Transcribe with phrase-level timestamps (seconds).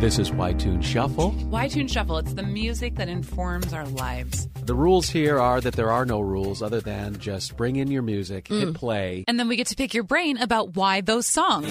[0.00, 1.30] This is Y-Tune Shuffle.
[1.50, 4.48] Y-Tune Shuffle, it's the music that informs our lives.
[4.64, 8.02] The rules here are that there are no rules other than just bring in your
[8.02, 8.60] music, Mm.
[8.60, 9.24] hit play.
[9.28, 11.66] And then we get to pick your brain about why those songs.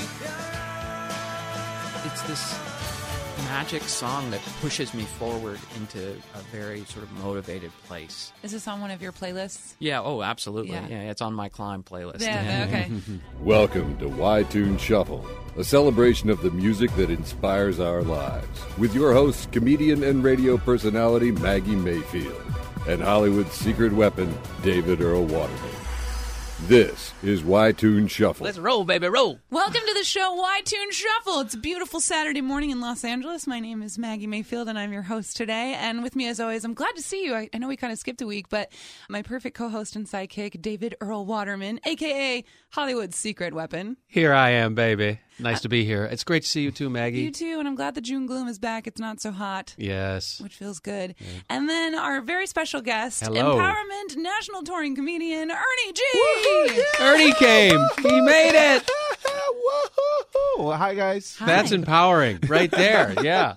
[2.06, 2.54] It's this
[3.46, 8.32] magic song that pushes me forward into a very sort of motivated place.
[8.44, 9.74] Is this on one of your playlists?
[9.80, 10.72] Yeah, oh, absolutely.
[10.72, 10.88] Yeah.
[10.88, 12.22] Yeah, it's on my climb playlist.
[12.22, 12.92] Yeah, okay.
[13.42, 18.62] Welcome to Y-Tune Shuffle, a celebration of the music that inspires our lives.
[18.78, 22.42] With your hosts, comedian and radio personality Maggie Mayfield,
[22.88, 25.73] and Hollywood's secret weapon, David Earl Waterman.
[26.68, 28.46] This is Y-Tune Shuffle.
[28.46, 29.38] Let's roll, baby, roll.
[29.52, 31.42] Welcome to the show, Y-Tune Shuffle.
[31.42, 33.46] It's a beautiful Saturday morning in Los Angeles.
[33.46, 35.76] My name is Maggie Mayfield, and I'm your host today.
[35.78, 37.36] And with me, as always, I'm glad to see you.
[37.36, 38.72] I, I know we kind of skipped a week, but
[39.10, 43.98] my perfect co-host and sidekick, David Earl Waterman, aka Hollywood's secret weapon.
[44.08, 45.20] Here I am, baby.
[45.40, 46.06] Nice to be here.
[46.06, 47.22] It's great to see you too, Maggie.
[47.22, 48.86] You too, and I'm glad the June gloom is back.
[48.88, 49.74] It's not so hot.
[49.78, 50.40] Yes.
[50.42, 51.16] which feels good.
[51.50, 53.58] And then our very special guest, Hello.
[53.58, 56.84] empowerment national touring comedian Ernie G.
[57.00, 57.80] Ernie came.
[58.02, 58.90] He made it.
[60.56, 60.72] Whoa!
[60.72, 61.38] Hi, guys.
[61.44, 63.14] That's empowering right there.
[63.24, 63.56] Yeah.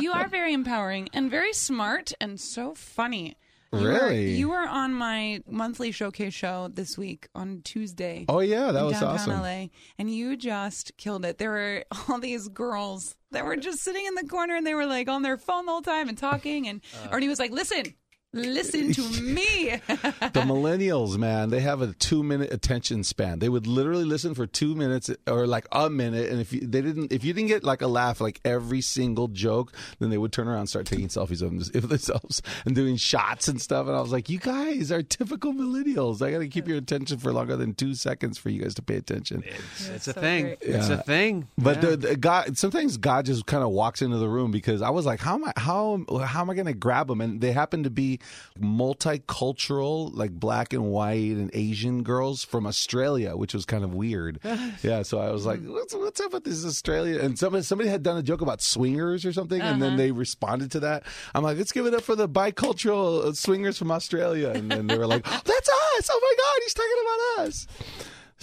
[0.00, 3.36] you are very empowering and very smart and so funny.
[3.74, 4.34] You Were, Really?
[4.34, 8.24] you were on my monthly showcase show this week on Tuesday.
[8.28, 9.40] Oh yeah, that in was downtown awesome.
[9.42, 9.66] LA,
[9.98, 11.38] and you just killed it.
[11.38, 14.86] There were all these girls that were just sitting in the corner, and they were
[14.86, 16.68] like on their phone the whole time and talking.
[16.68, 17.08] And Uh.
[17.12, 17.94] Ernie was like, "Listen,
[18.34, 19.80] listen to me."
[20.34, 23.38] The millennials, man, they have a two-minute attention span.
[23.38, 26.80] They would literally listen for two minutes or like a minute, and if you, they
[26.82, 30.32] didn't, if you didn't get like a laugh, like every single joke, then they would
[30.32, 33.86] turn around and start taking selfies of, themselves and doing shots and stuff.
[33.86, 36.20] And I was like, you guys are typical millennials.
[36.22, 38.82] I got to keep your attention for longer than two seconds for you guys to
[38.82, 39.44] pay attention.
[39.46, 40.44] It's, it's a so thing.
[40.46, 40.58] great.
[40.62, 40.94] It's Yeah.
[40.98, 41.48] a thing.
[41.58, 41.90] But Yeah.
[41.90, 45.06] the, the God, sometimes God just kind of walks into the room because I was
[45.06, 47.20] like, how am I, how, how am I going to grab them?
[47.20, 48.18] And they happen to be
[48.60, 54.38] multicultural, like black and white and Asian girls from Australia, which was kind of weird.
[54.82, 55.02] yeah.
[55.02, 57.20] So I was like, what's, what's up with this Australia?
[57.20, 59.60] And somebody, somebody had done a joke about swingers or something.
[59.60, 61.04] And then they responded to that.
[61.34, 64.50] I'm like, let's give it up for the bicultural uh, swingers from Australia.
[64.50, 66.10] And then they were like, that's us.
[66.10, 66.62] Oh my God.
[66.62, 67.66] He's talking about us.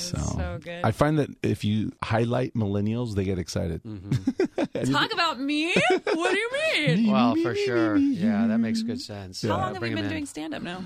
[0.01, 0.84] So, so good.
[0.84, 3.81] I find that if you highlight millennials, they get excited.
[4.91, 5.73] Talk about me?
[6.06, 6.50] What do you
[6.88, 7.12] mean?
[7.12, 7.95] well, for sure.
[7.97, 9.41] Yeah, that makes good sense.
[9.41, 10.84] How Uh, long have bring you 'em been doing stand up now?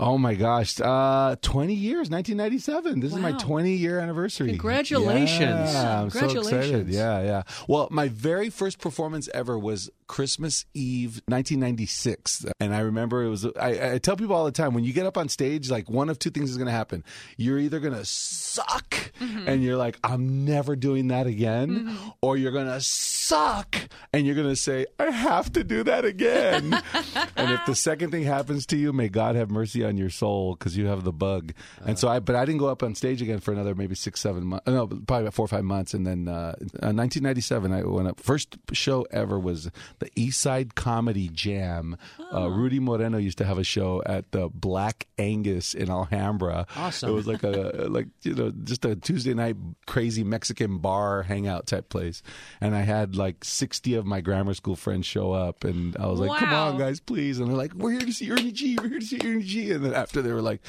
[0.00, 3.00] Oh my gosh, uh, 20 years, 1997.
[3.00, 4.50] This is my 20 year anniversary.
[4.50, 5.72] Congratulations.
[5.72, 6.34] Yeah, I'm so excited.
[6.42, 6.94] Congratulations.
[6.94, 7.42] Yeah, yeah.
[7.66, 12.46] Well, my very first performance ever was Christmas Eve, 1996.
[12.58, 15.06] And I remember it was, I, I tell people all the time, when you get
[15.06, 17.04] up on stage, like one of two things is going to happen.
[17.36, 22.52] You're either going to suck and you're like, I'm never doing that again, or you're
[22.52, 23.76] going to suck
[24.12, 26.72] and you're going to say, I have to do that again.
[27.36, 30.54] and if the second thing happens to you, may God have mercy on your soul
[30.54, 31.52] because you have the bug.
[31.84, 34.20] and so I, but I didn't go up on stage again for another maybe six,
[34.20, 34.66] seven months.
[34.66, 35.92] No, probably about four or five months.
[35.94, 38.20] And then uh, uh, 1997, I went up.
[38.20, 41.96] First show ever was the East Side Comedy Jam.
[42.32, 46.66] Uh, Rudy Moreno used to have a show at the Black Angus in Alhambra.
[46.76, 47.10] Awesome.
[47.10, 51.66] It was like a like you know just a Tuesday night crazy Mexican bar hangout
[51.66, 52.22] type place.
[52.60, 56.20] And I had like 60 of my grammar school friends show up, and I was
[56.20, 58.76] like, "Come on, guys, please!" And they're like, "We're here to see Ernie G.
[58.80, 60.60] We're here to see Ernie G." And then after they were like,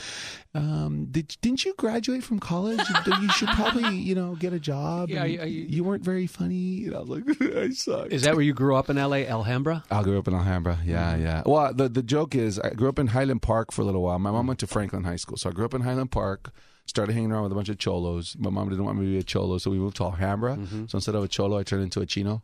[0.56, 2.80] um, "Did didn't you graduate from college?
[3.22, 5.10] you should probably you know get a job.
[5.10, 7.24] Yeah, and are you- you- you weren't very funny." And I was like,
[7.56, 9.84] "I suck." Is that where you grew up in L.A., Alhambra?
[9.92, 10.80] I grew up in Alhambra.
[10.86, 11.24] Yeah, Mm-hmm.
[11.24, 11.44] yeah.
[11.46, 14.20] Well, the the joke is, I grew up in Highland Park for a little while.
[14.20, 16.52] My mom went to Franklin High School, so I grew up in Highland Park.
[16.86, 18.36] Started hanging around with a bunch of cholos.
[18.40, 20.56] My mom didn't want me to be a cholo, so we moved to Alhambra.
[20.56, 20.86] Mm-hmm.
[20.88, 22.42] So instead of a cholo, I turned into a chino.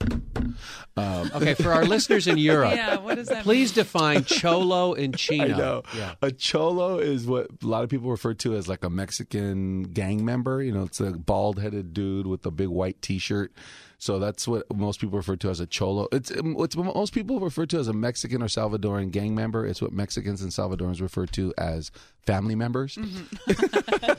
[0.98, 5.18] Um, Okay, for our listeners in Europe, Yeah, what does that please define cholo and
[5.18, 5.44] chino.
[5.56, 5.82] I know.
[5.98, 6.14] Yeah.
[6.22, 10.24] A cholo is what a lot of people refer to as like a Mexican gang
[10.24, 10.62] member.
[10.62, 13.52] You know, it's a bald headed dude with a big white t shirt.
[13.98, 16.08] So that's what most people refer to as a cholo.
[16.12, 19.66] It's um, what's most people refer to as a Mexican or Salvadoran gang member.
[19.66, 21.92] It's what Mexicans and Salvadorans refer to as
[22.26, 22.96] family members.
[22.96, 24.14] Mm-hmm.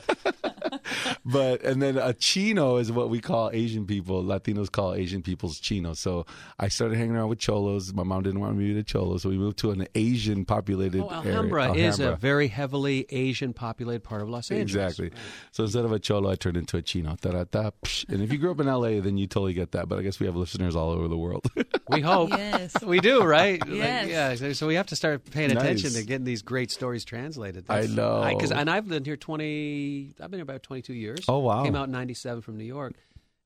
[1.25, 4.23] but and then a chino is what we call Asian people.
[4.23, 5.99] Latinos call Asian people's chinos.
[5.99, 6.25] So
[6.59, 7.93] I started hanging around with cholos.
[7.93, 10.45] My mom didn't want me to be a cholo, so we moved to an Asian
[10.45, 11.33] populated Oh, area.
[11.37, 14.93] Alhambra, is a very heavily Asian populated part of Los Angeles.
[14.93, 15.11] Exactly.
[15.51, 17.15] So instead of a cholo, I turned into a chino.
[17.21, 17.71] Ta-da-ta.
[18.09, 19.89] And if you grew up in LA, then you totally get that.
[19.89, 21.45] But I guess we have listeners all over the world.
[21.89, 22.31] We hope.
[22.31, 22.73] Yes.
[22.83, 23.65] We do, right?
[23.65, 24.09] Like, Yes.
[24.09, 24.35] yeah.
[24.35, 26.01] So, so we have to start paying attention Nice.
[26.01, 27.63] to getting these great stories translated.
[27.69, 28.25] I know.
[28.29, 30.13] Because and I've been here twenty.
[30.21, 31.25] I've been here about twenty two years.
[31.27, 31.63] Oh, wow.
[31.63, 32.93] Came out in ninety seven from New York,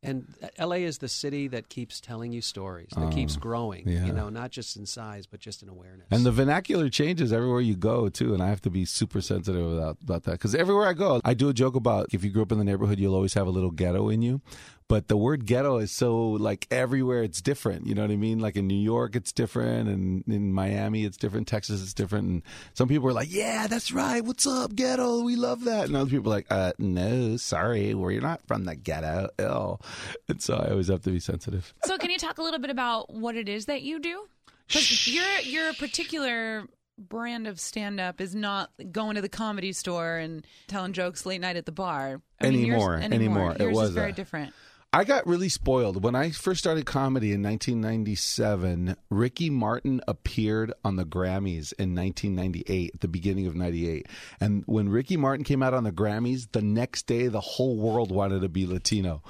[0.03, 4.05] And LA is the city that keeps telling you stories, that keeps oh, growing, yeah.
[4.05, 6.07] you know, not just in size, but just in awareness.
[6.09, 9.73] And the vernacular changes everywhere you go too, and I have to be super sensitive
[9.73, 12.41] about, about that because everywhere I go, I do a joke about if you grew
[12.41, 14.41] up in the neighborhood, you'll always have a little ghetto in you.
[14.91, 17.87] But the word ghetto is so like everywhere it's different.
[17.87, 18.39] You know what I mean?
[18.39, 21.47] Like in New York, it's different, and in Miami, it's different.
[21.47, 22.27] Texas, it's different.
[22.27, 22.43] And
[22.73, 24.21] some people are like, "Yeah, that's right.
[24.21, 25.21] What's up, ghetto?
[25.21, 28.75] We love that." And other people are like, uh, "No, sorry, we're not from the
[28.75, 29.79] ghetto." Ill.
[30.27, 31.73] And so I always have to be sensitive.
[31.85, 34.27] So, can you talk a little bit about what it is that you do?
[34.67, 36.65] Because your your particular
[36.97, 41.39] brand of stand up is not going to the comedy store and telling jokes late
[41.39, 43.51] night at the bar I mean, yours- Anymore, anymore.
[43.53, 44.15] It Yours was is very that.
[44.17, 44.53] different.
[44.93, 48.97] I got really spoiled when I first started comedy in 1997.
[49.09, 54.07] Ricky Martin appeared on the Grammys in 1998, at the beginning of 98.
[54.41, 58.11] And when Ricky Martin came out on the Grammys, the next day the whole world
[58.11, 59.23] wanted to be Latino.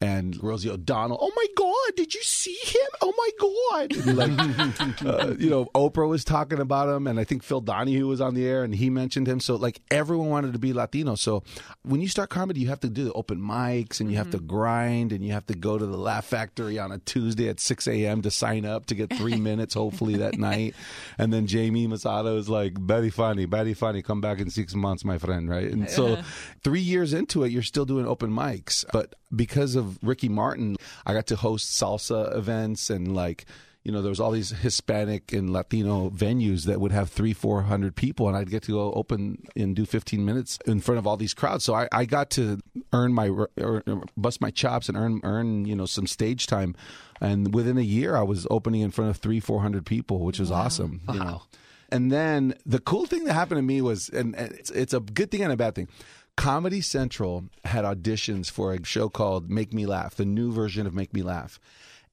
[0.00, 2.86] And Rosie O'Donnell, oh my God, did you see him?
[3.00, 4.06] Oh my God.
[4.06, 8.06] And like, uh, you know, Oprah was talking about him, and I think Phil Donahue
[8.06, 9.40] was on the air and he mentioned him.
[9.40, 11.14] So, like, everyone wanted to be Latino.
[11.14, 11.42] So,
[11.82, 14.38] when you start comedy, you have to do the open mics and you have to
[14.38, 17.88] grind and you have to go to the Laugh Factory on a Tuesday at 6
[17.88, 18.20] a.m.
[18.22, 20.74] to sign up to get three minutes, hopefully, that night.
[21.16, 24.02] And then Jamie Masada is like, very funny, very funny.
[24.02, 25.70] Come back in six months, my friend, right?
[25.70, 26.22] And so,
[26.62, 28.84] three years into it, you're still doing open mics.
[28.92, 33.46] But because of Ricky Martin, I got to host salsa events and like,
[33.82, 37.62] you know, there was all these Hispanic and Latino venues that would have three, four
[37.62, 41.06] hundred people, and I'd get to go open and do fifteen minutes in front of
[41.06, 41.62] all these crowds.
[41.62, 42.58] So I, I got to
[42.92, 43.84] earn my, or
[44.16, 46.74] bust my chops and earn, earn, you know, some stage time.
[47.20, 50.40] And within a year, I was opening in front of three, four hundred people, which
[50.40, 51.02] was awesome.
[51.12, 51.42] You know.
[51.88, 54.98] And then the cool thing that happened to me was, and and it's, it's a
[54.98, 55.86] good thing and a bad thing.
[56.36, 60.94] Comedy Central had auditions for a show called Make Me Laugh, the new version of
[60.94, 61.58] Make Me Laugh.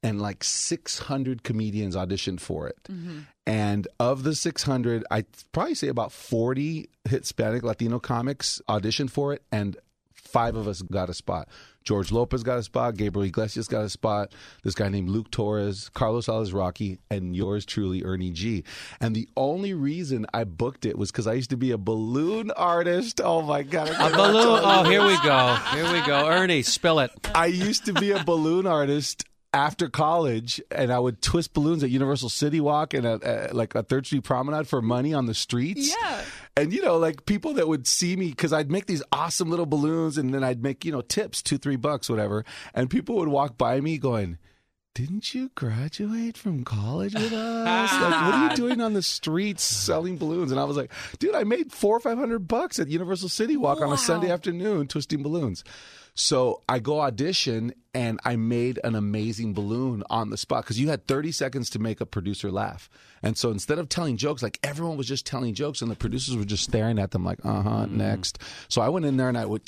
[0.02, 2.78] And like 600 comedians auditioned for it.
[2.90, 3.20] Mm-hmm.
[3.46, 9.44] And of the 600, I'd probably say about 40 Hispanic Latino comics auditioned for it,
[9.52, 9.78] and
[10.14, 11.48] five of us got a spot.
[11.84, 14.34] George Lopez got a spot, Gabriel Iglesias got a spot,
[14.64, 18.64] this guy named Luke Torres, Carlos Alazraqui, and yours truly, Ernie G.
[19.00, 22.52] And the only reason I booked it was because I used to be a balloon
[22.52, 23.22] artist.
[23.24, 23.90] Oh my God.
[23.90, 24.60] I a balloon.
[24.64, 25.56] Oh, here we go.
[25.74, 26.28] Here we go.
[26.28, 27.12] Ernie, spill it.
[27.36, 31.90] I used to be a balloon artist after college, and I would twist balloons at
[31.92, 35.34] Universal City Walk and at, at like a Third Street Promenade for money on the
[35.34, 35.90] streets.
[35.90, 36.22] Yeah.
[36.56, 39.66] And you know, like people that would see me because I'd make these awesome little
[39.66, 43.30] balloons, and then I'd make you know tips, two, three bucks, whatever, and people would
[43.30, 44.38] walk by me going.
[44.96, 47.92] Didn't you graduate from college with us?
[48.02, 50.52] like, what are you doing on the streets selling balloons?
[50.52, 53.58] And I was like, dude, I made four or five hundred bucks at Universal City
[53.58, 55.64] Walk on a Sunday afternoon twisting balloons.
[56.14, 60.90] So I go audition and I made an amazing balloon on the spot because you
[60.90, 62.90] had 30 seconds to make a producer laugh.
[63.22, 66.36] And so instead of telling jokes, like everyone was just telling jokes and the producers
[66.36, 68.40] were just staring at them like, uh huh, next.
[68.68, 69.62] So I went in there and I would,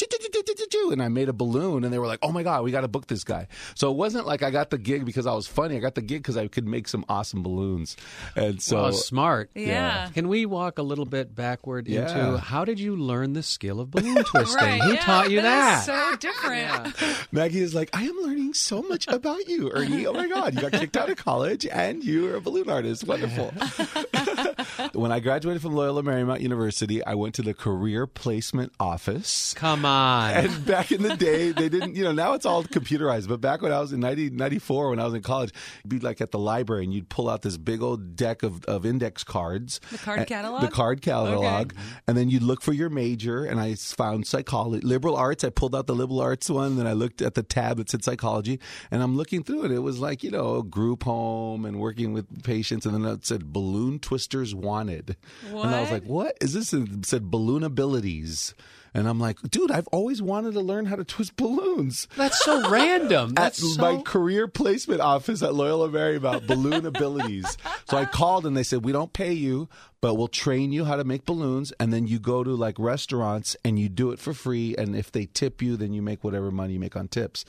[0.91, 2.87] and I made a balloon and they were like, oh my God, we got to
[2.87, 3.47] book this guy.
[3.75, 5.77] So it wasn't like I got the gig because I was funny.
[5.77, 7.95] I got the gig because I could make some awesome balloons.
[8.35, 8.83] And so.
[8.83, 9.51] Well, smart.
[9.55, 10.09] Yeah.
[10.13, 12.01] Can we walk a little bit backward Yeah.
[12.01, 14.55] into how did you learn the skill of balloon twisting?
[14.65, 14.81] Right.
[14.81, 15.85] Who yeah, taught you that?
[15.85, 16.19] that?
[16.19, 16.95] is so different.
[17.31, 20.05] Maggie is like, I am learning so much about you, Ernie.
[20.05, 23.05] Oh my God, you got kicked out of college and you are a balloon artist.
[23.05, 23.53] Wonderful.
[24.93, 29.53] when I graduated from Loyola Marymount University, I went to the career placement office.
[29.53, 30.31] Come on.
[30.31, 33.27] And back in the day, they didn't, you know, now it's all computerized.
[33.27, 35.51] But back when I was in 90, 94, when I was in college,
[35.83, 38.63] you'd be like at the library and you'd pull out this big old deck of,
[38.65, 39.79] of index cards.
[39.91, 40.61] The card And- catalog?
[40.61, 41.73] The card catalog.
[42.07, 43.43] And then you'd look for your major.
[43.45, 45.43] And I found psychology, liberal arts.
[45.43, 46.77] I pulled out the liberal arts one.
[46.77, 48.59] Then I looked at the tab that said psychology.
[48.91, 49.71] And I'm looking through it.
[49.71, 52.85] It was like, you know, group home and working with patients.
[52.85, 55.15] And then it said balloon twisters wanted.
[55.47, 56.73] And I was like, what is this?
[56.73, 58.53] It said balloon abilities.
[58.95, 62.07] And I'm like, dude, I've always wanted to learn how to twist balloons.
[62.15, 63.31] That's so random.
[63.31, 63.81] At That's so...
[63.81, 67.57] my career placement office at Loyola Marymount, balloon abilities.
[67.89, 69.67] So I called and they said, we don't pay you,
[69.99, 71.73] but we'll train you how to make balloons.
[71.77, 74.77] And then you go to like restaurants and you do it for free.
[74.77, 77.43] And if they tip you, then you make whatever money you make on tips.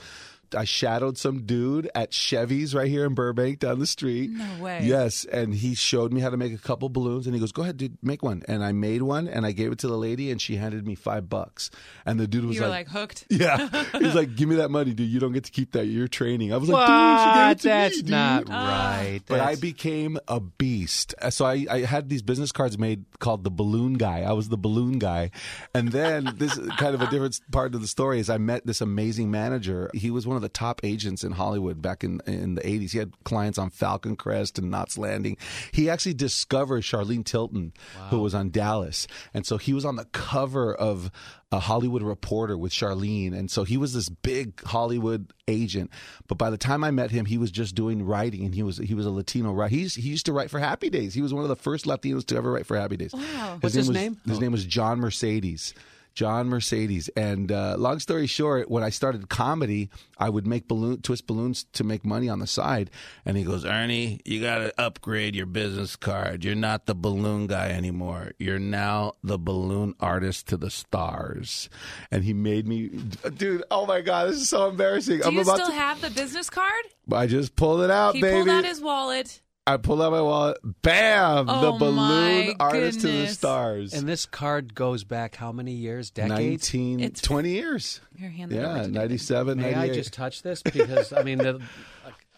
[0.54, 4.30] I shadowed some dude at Chevy's right here in Burbank down the street.
[4.30, 4.80] No way.
[4.84, 7.62] Yes, and he showed me how to make a couple balloons, and he goes, "Go
[7.62, 10.30] ahead, dude, make one." And I made one, and I gave it to the lady,
[10.30, 11.70] and she handed me five bucks.
[12.04, 13.24] And the dude was were like hooked.
[13.30, 13.68] yeah.
[13.98, 15.08] He's like, give me that money, dude.
[15.08, 15.86] You don't get to keep that.
[15.86, 16.52] You're training.
[16.52, 16.86] I was like, What?
[16.86, 18.10] dude, she gave it to That's me, dude.
[18.10, 19.20] not right.
[19.26, 21.14] But I became a beast.
[21.20, 24.20] Uh, So I, I had these business cards made called the balloon guy.
[24.22, 25.30] I was the balloon guy.
[25.74, 28.66] And then this is kind of a different part of the story is I met
[28.66, 29.90] this amazing manager.
[29.94, 32.90] He was one one of the top agents in Hollywood back in in the 80s.
[32.93, 35.38] He had clients on Falcon Crest and Knots Landing.
[35.73, 37.73] He actually discovered Charlene Tilton,
[38.11, 41.11] who was on Dallas, and so he was on the cover of
[41.52, 45.90] a Hollywood Reporter with Charlene, and so he was this big Hollywood agent.
[46.26, 48.76] But by the time I met him, he was just doing writing, and he was
[48.76, 49.75] he was a Latino writer.
[49.75, 51.14] He's, he used to write for Happy Days.
[51.14, 53.14] He was one of the first Latinos to ever write for Happy Days.
[53.14, 53.59] Wow.
[53.61, 54.21] What's his was, name?
[54.26, 54.40] His Oh.
[54.40, 55.73] name was John Mercedes.
[56.16, 57.08] John Mercedes.
[57.16, 61.64] And uh, long story short, when I started comedy, I would make balloon twist balloons
[61.75, 62.90] to make money on the side.
[63.25, 66.42] And he goes, Ernie, you got to upgrade your business card.
[66.44, 68.32] You're not the balloon guy anymore.
[68.38, 71.68] You're now the balloon artist to the stars.
[72.11, 72.88] And he made me,
[73.37, 73.62] dude.
[73.70, 75.18] Oh my god, this is so embarrassing.
[75.18, 75.75] Do I'm you about still to.
[75.75, 76.82] have the business card?
[77.12, 78.35] I just pulled it out, He baby.
[78.37, 79.42] pulled out his wallet.
[79.68, 80.58] I pulled out my wallet.
[80.82, 81.46] Bam!
[81.49, 83.92] Oh, the balloon artist to the stars.
[83.92, 86.11] And this card goes back how many years?
[86.11, 86.73] Decades?
[86.73, 88.00] 19, It's- 20 years.
[88.16, 88.92] Here, hand Yeah, to David.
[88.94, 89.90] 97, May 98.
[89.90, 91.61] I just touch this because I mean, the,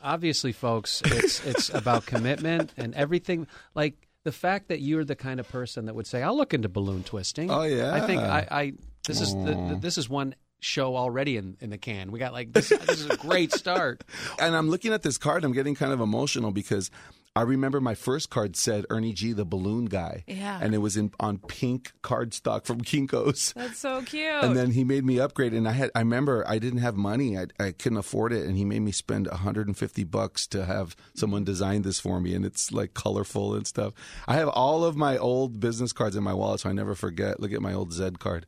[0.02, 3.47] obviously, folks, it's it's about commitment and everything.
[3.75, 6.68] Like the fact that you're the kind of person that would say, "I'll look into
[6.68, 7.94] balloon twisting." Oh, yeah.
[7.94, 8.73] I think I, I
[9.06, 12.11] this is the, the, this is one show already in, in the can.
[12.11, 12.70] We got like this.
[12.70, 14.02] this is a great start.
[14.40, 15.44] and I'm looking at this card.
[15.44, 16.90] I'm getting kind of emotional because
[17.38, 20.25] I remember my first card said Ernie G, the balloon guy.
[20.26, 20.59] Yeah.
[20.61, 23.52] And it was in on pink cardstock from Kinko's.
[23.54, 24.26] That's so cute.
[24.42, 25.90] And then he made me upgrade, and I had.
[25.95, 27.38] I remember I didn't have money.
[27.38, 31.45] I, I couldn't afford it, and he made me spend 150 bucks to have someone
[31.45, 33.92] design this for me, and it's like colorful and stuff.
[34.26, 37.40] I have all of my old business cards in my wallet, so I never forget.
[37.40, 38.47] Look at my old Zed card,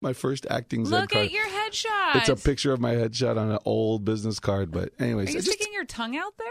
[0.00, 1.00] my first acting Zed card.
[1.02, 1.26] Look card.
[1.26, 2.16] at your headshot.
[2.16, 5.38] it's a picture of my headshot on an old business card, but anyways, Are you
[5.38, 6.46] I just- sticking your tongue out there?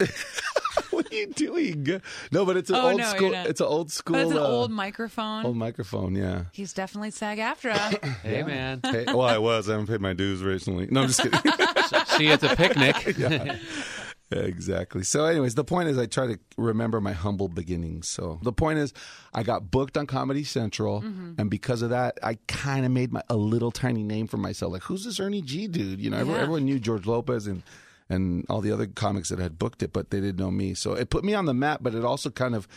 [0.90, 2.00] what are you doing?
[2.32, 3.32] No, but it's an Oh, old no, school.
[3.34, 4.14] It's an old school.
[4.14, 5.46] But it's an uh, old microphone.
[5.46, 6.14] old microphone.
[6.16, 6.44] Yeah.
[6.52, 7.74] He's definitely SAG-AFTRA.
[7.74, 7.94] Us.
[8.22, 9.68] hey man, Hey, well, I was.
[9.68, 10.88] I haven't paid my dues recently.
[10.90, 11.38] No, I'm just kidding.
[12.16, 13.58] see you at the picnic.
[14.32, 15.04] exactly.
[15.04, 18.08] So, anyways, the point is, I try to remember my humble beginnings.
[18.08, 18.92] So, the point is,
[19.32, 21.34] I got booked on Comedy Central, Mm-hmm.
[21.38, 24.72] and because of that, I kind of made my a little tiny name for myself.
[24.72, 26.00] Like, who's this Ernie G dude?
[26.00, 27.62] You know, everyone, everyone knew George Lopez and
[28.08, 30.74] and all the other comics that had booked it, but they didn't know me.
[30.74, 32.68] So, it put me on the map, but it also kind of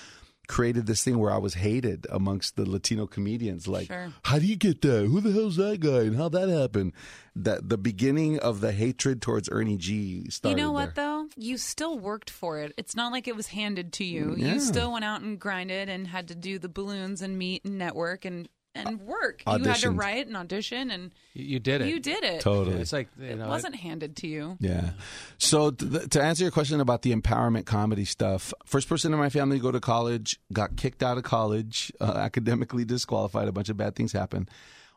[0.48, 3.68] created this thing where I was hated amongst the Latino comedians.
[3.68, 4.14] Like, Sure.
[4.24, 5.06] how do you get that?
[5.08, 6.04] Who the hell's that guy?
[6.04, 6.94] And how that happened?
[7.36, 11.04] That the beginning of the hatred towards Ernie G Started You know what there.
[11.04, 11.28] though?
[11.36, 12.72] You still worked for it.
[12.78, 14.36] It's not like it was handed to you.
[14.38, 14.54] Yeah.
[14.54, 17.78] You still went out and grinded and had to do the balloons and meet and
[17.78, 19.42] network and and work.
[19.48, 20.00] You had to Auditioned.
[20.00, 21.88] write and audition and You, you did it.
[21.88, 22.42] you did it.
[22.42, 22.78] Totally.
[22.82, 24.58] It's like you It know, wasn't handed to you.
[24.60, 24.92] Yeah.
[25.38, 29.30] So th- to answer your question about the empowerment comedy stuff, first person in my
[29.30, 33.48] family to go to college, got kicked out of college, uh, academically disqualified.
[33.48, 34.50] A bunch of bad things happened.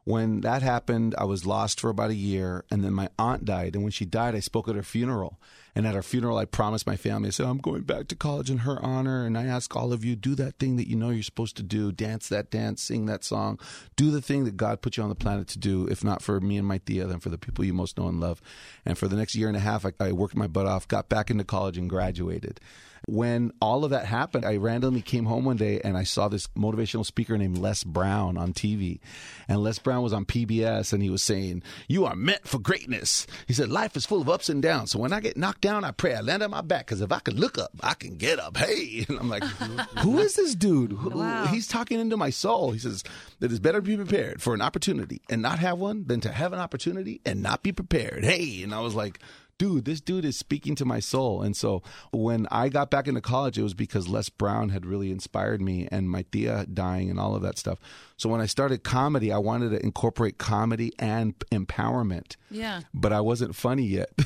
[0.04, 3.74] When that happened, I was lost for about a year, and then my aunt died.
[3.74, 5.38] And when she died, I spoke at her funeral.
[5.74, 8.50] And at her funeral, I promised my family, I said, I'm going back to college
[8.50, 9.24] in her honor.
[9.24, 11.62] And I ask all of you, do that thing that you know you're supposed to
[11.62, 13.58] do, dance that dance, sing that song,
[13.96, 16.40] do the thing that God put you on the planet to do, if not for
[16.40, 18.40] me and my tia, then for the people you most know and love.
[18.84, 21.08] And for the next year and a half, I, I worked my butt off, got
[21.08, 22.60] back into college, and graduated.
[23.06, 26.48] When all of that happened, I randomly came home one day and I saw this
[26.48, 29.00] motivational speaker named Les Brown on TV.
[29.48, 33.26] And Les Brown was on PBS and he was saying, You are meant for greatness.
[33.46, 34.90] He said, Life is full of ups and downs.
[34.90, 37.12] So when I get knocked down, I pray I land on my back because if
[37.12, 38.56] I can look up, I can get up.
[38.60, 39.04] Hey.
[39.08, 39.42] And I'm like,
[40.02, 40.92] Who is this dude?
[40.92, 41.46] Who- Wow.
[41.46, 42.70] He's talking into my soul.
[42.72, 43.02] He says,
[43.40, 46.32] That it's better to be prepared for an opportunity and not have one than to
[46.32, 48.24] have an opportunity and not be prepared.
[48.24, 48.62] Hey.
[48.62, 49.18] And I was like,
[49.60, 51.42] dude, this dude is speaking to my soul.
[51.42, 55.10] And so when I got back into college, it was because Les Brown had really
[55.10, 57.78] inspired me and my tia dying and all of that stuff.
[58.16, 62.36] So when I started comedy, I wanted to incorporate comedy and empowerment.
[62.50, 62.80] Yeah.
[62.94, 64.08] But I wasn't funny yet.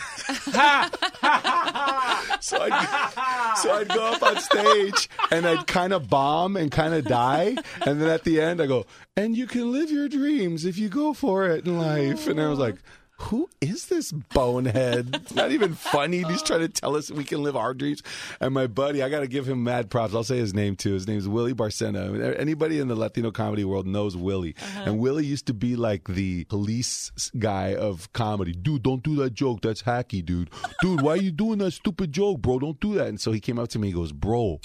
[2.40, 6.94] so I'd, so I'd go up on stage and I'd kind of bomb and kind
[6.94, 7.56] of die.
[7.84, 8.86] And then at the end, I go,
[9.16, 12.28] and you can live your dreams if you go for it in life.
[12.28, 12.76] And I was like,
[13.16, 15.14] who is this bonehead?
[15.14, 16.22] It's not even funny.
[16.22, 18.02] He's trying to tell us we can live our dreams.
[18.40, 20.14] And my buddy, I got to give him mad props.
[20.14, 20.94] I'll say his name too.
[20.94, 22.38] His name is Willie Barcena.
[22.38, 24.54] Anybody in the Latino comedy world knows Willie.
[24.60, 24.82] Uh-huh.
[24.86, 28.52] And Willie used to be like the police guy of comedy.
[28.52, 29.60] Dude, don't do that joke.
[29.62, 30.50] That's hacky, dude.
[30.82, 32.58] Dude, why are you doing that stupid joke, bro?
[32.58, 33.06] Don't do that.
[33.08, 33.88] And so he came up to me.
[33.88, 34.60] He goes, bro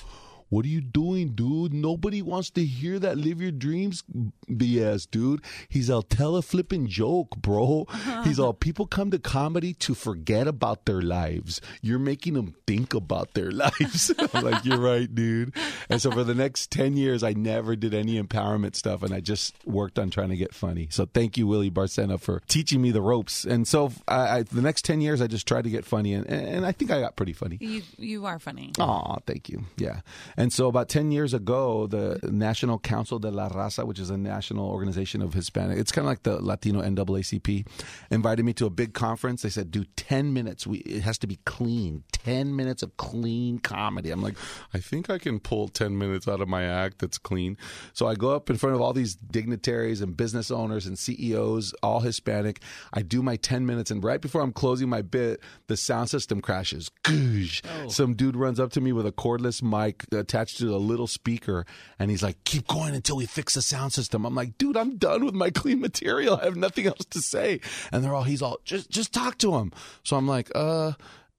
[0.49, 1.73] What are you doing, dude?
[1.73, 4.03] Nobody wants to hear that live your dreams
[4.49, 5.41] BS, dude.
[5.67, 7.85] He's all tell a flipping joke, bro.
[8.23, 11.61] He's all people come to comedy to forget about their lives.
[11.81, 14.11] You're making them think about their lives.
[14.17, 15.55] I'm like, you're right, dude.
[15.89, 19.19] And so for the next 10 years, I never did any empowerment stuff and I
[19.19, 20.87] just worked on trying to get funny.
[20.89, 23.45] So thank you, Willie Barcena, for teaching me the ropes.
[23.45, 26.25] And so I, I, the next 10 years, I just tried to get funny and,
[26.27, 27.57] and I think I got pretty funny.
[27.59, 28.71] You you are funny.
[28.79, 29.65] Aw, thank you.
[29.77, 30.01] Yeah.
[30.39, 34.17] And so about 10 years ago, the National Council de la Raza, which is a
[34.17, 37.67] national organization of Hispanic, it's kind of like the Latino NAACP,
[38.09, 39.41] invited me to a big conference.
[39.41, 40.65] They said, do 10 minutes.
[40.65, 42.05] We, it has to be clean.
[42.13, 44.11] 10 minutes of clean comedy.
[44.11, 44.37] I'm like,
[44.73, 47.57] I think I can pull 10 minutes out of my act that's clean.
[47.91, 51.73] So I go up in front of all these dignitaries and business owners and CEOs,
[51.83, 52.61] all Hispanic.
[52.93, 56.39] I do my 10 minutes, and right before I'm closing my bit, the sound system
[56.39, 56.89] crashes.
[57.03, 57.61] Goosh.
[57.83, 57.89] Oh.
[57.89, 61.65] Some dude runs up to me with a cordless mic attached to a little speaker,
[61.97, 64.97] and he's like, "Keep going until we fix the sound system." I'm like, "Dude, I'm
[64.97, 66.37] done with my clean material.
[66.37, 67.59] I have nothing else to say."
[67.91, 69.71] And they're all, "He's all, just just talk to him."
[70.03, 70.93] So I'm like, "Uh."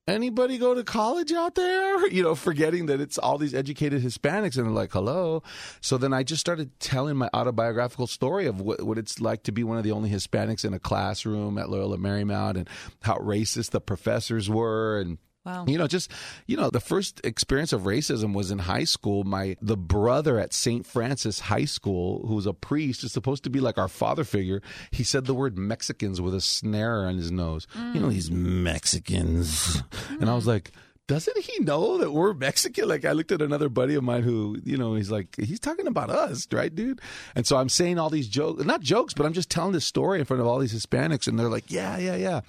[0.09, 2.07] Anybody go to college out there?
[2.11, 5.45] You know, forgetting that it's all these educated Hispanics, and they're like, "Hello."
[5.81, 9.53] So then I just started telling my autobiographical story of what, what it's like to
[9.53, 12.69] be one of the only Hispanics in a classroom at Loyola Marymount, and
[13.03, 15.65] how racist the professors were, and Wow.
[15.67, 16.11] you know, just
[16.47, 19.25] you know, the first experience of racism was in high school.
[19.25, 20.87] My the brother at St.
[20.87, 24.61] Francis High School, who was a priest, is supposed to be like our father figure.
[24.91, 27.67] He said the word Mexicans with a snare on his nose.
[27.75, 28.11] You know, mm.
[28.11, 29.83] these Mexicans,
[30.21, 30.49] and I was mm.
[30.49, 30.73] like.
[31.11, 32.87] Doesn't he know that we're Mexican?
[32.87, 35.89] Like I looked at another buddy of mine who, you know, he's like, he's talking
[35.89, 37.01] about us, right, dude?
[37.35, 40.21] And so I'm saying all these jokes, not jokes, but I'm just telling this story
[40.21, 42.43] in front of all these Hispanics, and they're like, yeah, yeah, yeah.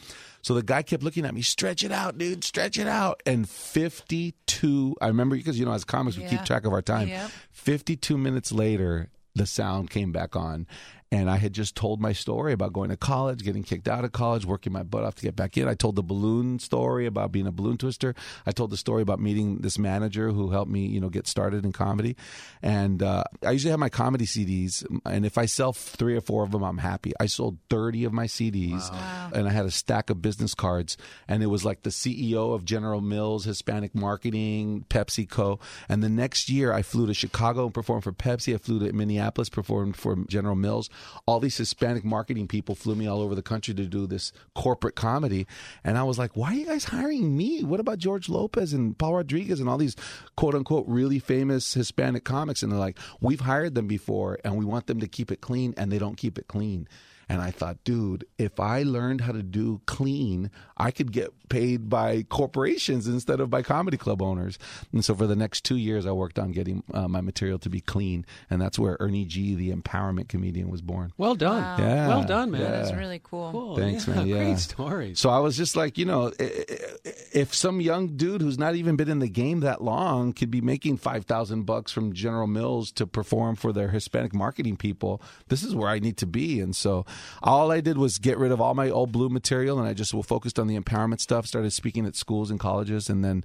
[0.43, 3.23] So the guy kept looking at me, stretch it out, dude, stretch it out.
[3.25, 7.07] And 52, I remember because, you know, as comics, we keep track of our time.
[7.07, 7.31] Yep.
[7.49, 10.67] 52 minutes later, the sound came back on.
[11.13, 14.13] And I had just told my story about going to college, getting kicked out of
[14.13, 15.67] college, working my butt off to get back in.
[15.67, 18.15] I told the balloon story about being a balloon twister.
[18.45, 21.65] I told the story about meeting this manager who helped me, you know, get started
[21.65, 22.15] in comedy.
[22.61, 26.43] And uh, I usually have my comedy CDs, and if I sell three or four
[26.43, 27.11] of them, I'm happy.
[27.19, 28.89] I sold 30 of my CDs,
[29.33, 30.95] and I had a stack of business cards,
[31.27, 35.59] and it was like the CEO of General Mills, Hispanic Marketing, PepsiCo.
[35.89, 38.53] And the next year, I flew to Chicago and performed for Pepsi.
[38.55, 40.89] I flew to Minneapolis, performed for General Mills.
[41.25, 44.95] All these Hispanic marketing people flew me all over the country to do this corporate
[44.95, 45.47] comedy.
[45.83, 47.63] And I was like, why are you guys hiring me?
[47.63, 49.95] What about George Lopez and Paul Rodriguez and all these
[50.35, 52.63] quote unquote really famous Hispanic comics?
[52.63, 55.73] And they're like, we've hired them before and we want them to keep it clean,
[55.77, 56.87] and they don't keep it clean.
[57.31, 61.89] And I thought, dude, if I learned how to do clean, I could get paid
[61.89, 64.57] by corporations instead of by comedy club owners.
[64.93, 67.69] And so for the next two years, I worked on getting uh, my material to
[67.69, 68.25] be clean.
[68.49, 71.11] And that's where Ernie G, the empowerment comedian, was born.
[71.17, 71.61] Well done.
[71.61, 71.77] Wow.
[71.79, 72.07] Yeah.
[72.07, 72.61] Well done, man.
[72.61, 72.71] Yeah.
[72.71, 73.51] That's really cool.
[73.51, 73.75] Cool.
[73.77, 74.15] Thanks, yeah.
[74.15, 74.27] man.
[74.27, 74.35] Yeah.
[74.45, 75.15] Great story.
[75.15, 78.75] So I was just like, you know, i- i- if some young dude who's not
[78.75, 82.47] even been in the game that long could be making five thousand bucks from General
[82.47, 86.59] Mills to perform for their Hispanic marketing people, this is where I need to be.
[86.59, 87.05] And so
[87.43, 90.11] all I did was get rid of all my old blue material, and I just
[90.25, 91.45] focused on the empowerment stuff.
[91.45, 93.43] Started speaking at schools and colleges, and then,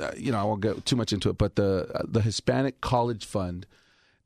[0.00, 2.80] uh, you know, I won't get too much into it, but the uh, the Hispanic
[2.80, 3.66] College Fund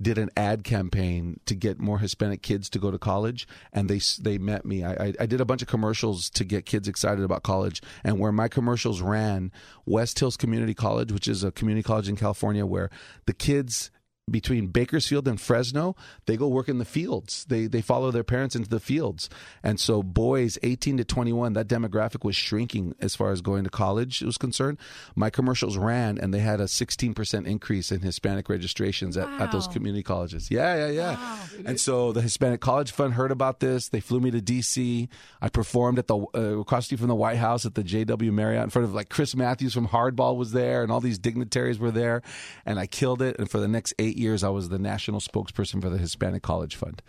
[0.03, 4.01] did an ad campaign to get more Hispanic kids to go to college, and they
[4.21, 4.85] they met me.
[4.85, 8.33] I, I did a bunch of commercials to get kids excited about college, and where
[8.33, 9.53] my commercials ran,
[9.85, 12.91] West Hills Community College, which is a community college in California, where
[13.27, 13.91] the kids
[14.31, 17.45] between Bakersfield and Fresno, they go work in the fields.
[17.49, 19.29] They they follow their parents into the fields.
[19.63, 23.71] And so boys 18 to 21, that demographic was shrinking as far as going to
[23.71, 24.79] college was concerned.
[25.15, 29.67] My commercials ran and they had a 16% increase in Hispanic registrations at, at those
[29.67, 30.51] community colleges.
[30.51, 31.37] Yeah, yeah, yeah.
[31.65, 33.89] And so the Hispanic College Fund heard about this.
[33.89, 35.09] They flew me to DC.
[35.41, 38.33] I performed at the uh, across the street from the White House at the JW
[38.33, 41.79] Marriott in front of like Chris Matthews from Hardball was there and all these dignitaries
[41.79, 42.23] were there
[42.65, 45.83] and I killed it and for the next 8 years I was the national spokesperson
[45.83, 47.03] for the Hispanic College Fund.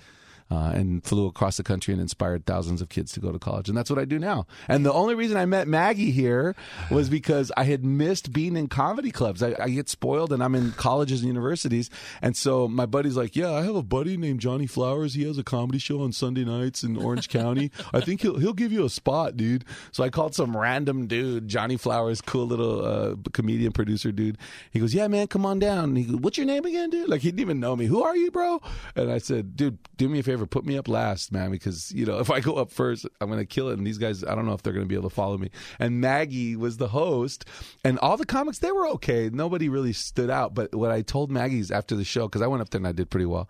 [0.52, 3.70] Uh, and flew across the country and inspired thousands of kids to go to college.
[3.70, 4.46] And that's what I do now.
[4.68, 6.58] And the only reason I met Maggie here
[6.90, 9.42] was because I had missed being in comedy clubs.
[9.42, 11.90] I, I get spoiled and I'm in colleges and universities.
[12.22, 15.14] And so my buddy's like, Yeah, I have a buddy named Johnny Flowers.
[15.14, 17.72] He has a comedy show on Sunday nights in Orange County.
[17.94, 19.64] I think he'll, he'll give you a spot, dude.
[19.94, 24.38] So I called some random dude, Johnny Flowers, cool little uh, comedian producer dude.
[24.72, 25.86] He goes, Yeah, man, come on down.
[25.86, 27.08] And he goes, What's your name again, dude?
[27.08, 27.86] Like, he didn't even know me.
[27.86, 28.62] Who are you, bro?
[28.98, 31.92] And I said, Dude, do me a favor favor, put me up last, man, because
[31.92, 33.78] you know if I go up first, I'm gonna kill it.
[33.78, 35.50] And these guys, I don't know if they're gonna be able to follow me.
[35.80, 37.46] And Maggie was the host,
[37.84, 39.30] and all the comics they were okay.
[39.32, 40.54] Nobody really stood out.
[40.54, 42.92] But what I told Maggie's after the show, because I went up there and I
[42.92, 43.50] did pretty well.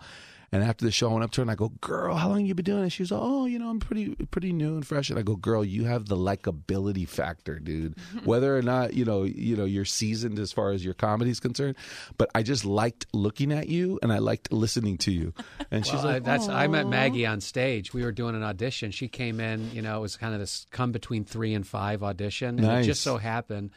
[0.53, 2.45] And after the show, I went up to her and I go, "Girl, how long
[2.45, 5.09] you been doing it?" She was, "Oh, you know, I'm pretty pretty new and fresh."
[5.09, 7.95] And I go, "Girl, you have the likability factor, dude.
[8.25, 11.39] Whether or not you know you know you're seasoned as far as your comedy is
[11.39, 11.77] concerned,
[12.17, 15.33] but I just liked looking at you and I liked listening to you."
[15.71, 17.93] And she's Well, I, like, that's I met Maggie on stage.
[17.93, 18.91] We were doing an audition.
[18.91, 19.71] She came in.
[19.71, 22.49] You know, it was kind of this come between three and five audition.
[22.57, 22.83] And Nice.
[22.83, 23.71] it just so happened,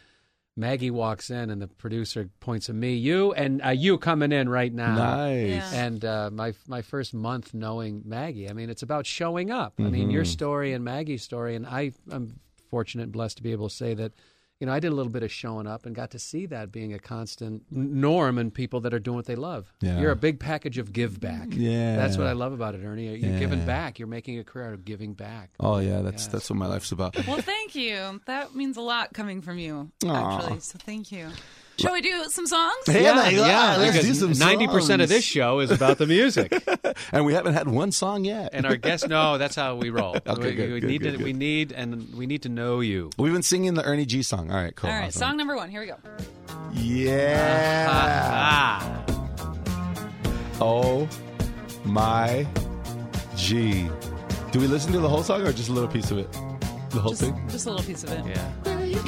[0.56, 4.48] Maggie walks in, and the producer points at me, you and uh, you coming in
[4.48, 4.94] right now.
[4.94, 5.70] "Nice." Yeah.
[5.72, 9.74] And uh, my my first month knowing Maggie, I mean, it's about showing up.
[9.78, 12.38] I mean, your story and Maggie's story, and I I'm
[12.70, 14.12] fortunate and blessed to be able to say that.
[14.64, 16.72] You know, I did a little bit of showing up and got to see that
[16.72, 19.70] being a constant norm in people that are doing what they love.
[19.82, 20.00] Yeah.
[20.00, 21.48] You're a big package of give back.
[21.50, 21.96] Yeah.
[21.96, 23.14] That's what I love about it, Ernie.
[23.14, 23.98] You're giving back.
[23.98, 25.50] You're making a career out of giving back.
[25.60, 26.32] Oh yeah, that's Yes.
[26.32, 27.14] that's what my life's about.
[27.26, 28.22] Well, thank you.
[28.24, 30.38] That means a lot coming from you, Aw.
[30.38, 30.60] actually.
[30.60, 31.28] So thank you.
[31.78, 32.74] Shall we do some songs?
[32.86, 36.52] Hey, my God, let's do some ninety percent of this show is about the music,
[37.12, 38.50] And we haven't had one song yet.
[38.52, 40.16] and our guests know that's how we roll.
[40.26, 41.24] Okay, we, good, we good, need good, to, good.
[41.24, 43.10] we need, and we need to know you.
[43.18, 44.50] We've been singing the Ernie G song.
[44.50, 44.88] All right, cool.
[44.88, 45.18] All right, awesome.
[45.20, 45.68] song number one.
[45.70, 45.96] Here we go.
[46.72, 47.86] Yeah.
[47.90, 49.04] Ah,
[50.60, 51.08] Oh
[51.84, 52.46] my
[53.36, 53.88] G.
[54.52, 56.30] Do we listen to the whole song or just a little piece of it?
[56.90, 57.48] The whole Just, thing?
[57.48, 58.24] just a little piece of it.
[58.26, 58.84] yeah.
[58.84, 59.00] You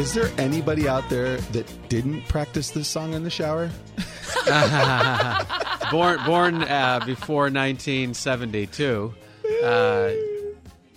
[0.00, 3.70] Is there anybody out there that didn't practice this song in the shower?
[5.90, 9.12] born born uh, before 1972.
[9.62, 10.10] Uh,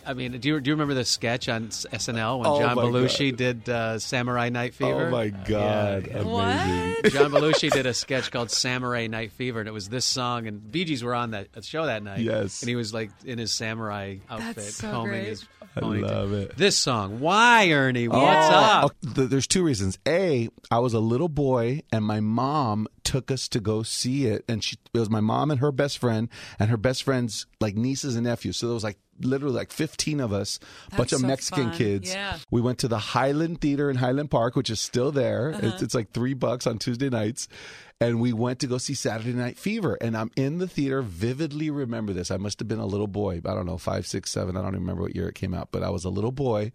[0.06, 2.76] I mean, do you do you remember the sketch on S- SNL when Oh, John
[2.78, 3.38] my Belushi God.
[3.38, 5.08] did uh, Samurai Night Fever?
[5.08, 6.08] Oh my God.
[6.08, 6.20] Yeah.
[6.20, 6.32] Amazing.
[6.32, 7.12] What?
[7.12, 10.48] John Belushi did a sketch called Samurai Night Fever, and it was this song.
[10.48, 12.20] And Bee Gees were on that show that night.
[12.20, 12.62] Yes.
[12.62, 15.28] and he was like in his samurai outfit, so combing great.
[15.28, 16.56] his I love it.
[16.58, 18.08] This song, why Ernie?
[18.08, 18.96] What's Oh, up?
[19.18, 19.98] oh, there's two reasons.
[20.08, 24.46] A, I was a little boy and my mom took us to go see it,
[24.48, 27.76] and she it was my mom and her best friend and her best friend's like
[27.76, 28.58] nieces and nephews.
[28.58, 30.60] So there was like literally like 15 of us,
[30.92, 31.78] a bunch That's of so Mexican fun.
[31.78, 32.12] kids.
[32.14, 32.38] Yeah.
[32.52, 35.54] We went to the Highland Theater in Highland Park, which is still there.
[35.54, 35.68] Uh-huh.
[35.68, 37.48] It's, it's like three bucks on Tuesday nights.
[38.02, 39.98] And we went to go see Saturday Night Fever.
[40.02, 42.32] And I'm in the theater, vividly remember this.
[42.32, 43.38] I must have been a little boy.
[43.46, 44.58] I don't know, five, six, seven.
[44.58, 46.72] I don't remember what year it came out, but I was a little boy.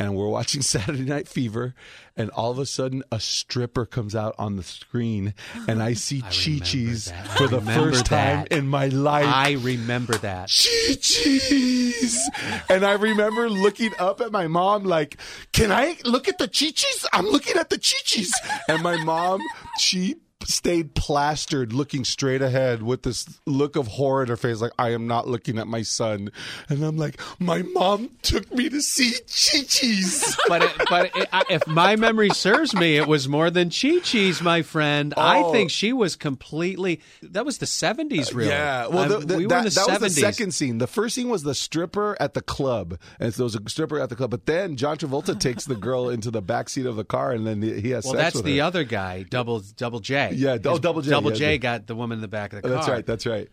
[0.00, 1.74] And we're watching Saturday Night Fever.
[2.16, 5.34] And all of a sudden, a stripper comes out on the screen.
[5.66, 8.52] And I see Chi Chi's for the first time that.
[8.52, 9.26] in my life.
[9.26, 10.50] I remember that.
[10.50, 12.30] Chi-Chis.
[12.68, 15.16] And I remember looking up at my mom like,
[15.52, 17.06] can I look at the Chi-Chis?
[17.12, 18.32] I'm looking at the Chi-Chis.
[18.68, 19.40] And my mom,
[19.78, 20.16] she
[20.48, 24.90] stayed plastered looking straight ahead with this look of horror in her face like I
[24.92, 26.30] am not looking at my son.
[26.68, 30.36] And I'm like, my mom took me to see Chi-Chis.
[30.48, 33.98] but it, but it, I- if my memory serves me, it was more than Chi
[34.02, 35.12] Chi's, my friend.
[35.16, 35.52] I Oh.
[35.52, 37.00] think she was completely.
[37.22, 38.50] That was the seventies, really.
[38.50, 40.78] Yeah, well, um, the, the, we were that, in the that was the second scene.
[40.78, 44.00] The first scene was the stripper at the club, and so there was a stripper
[44.00, 44.30] at the club.
[44.30, 47.46] But then John Travolta takes the girl into the back seat of the car, and
[47.46, 48.64] then he has Well, sex that's the her.
[48.64, 50.27] other guy, Double Double J.
[50.34, 51.56] Yeah, oh, Double J, Double yeah, J yeah.
[51.56, 52.76] got the woman in the back of the car.
[52.76, 53.06] That's right.
[53.06, 53.48] That's right.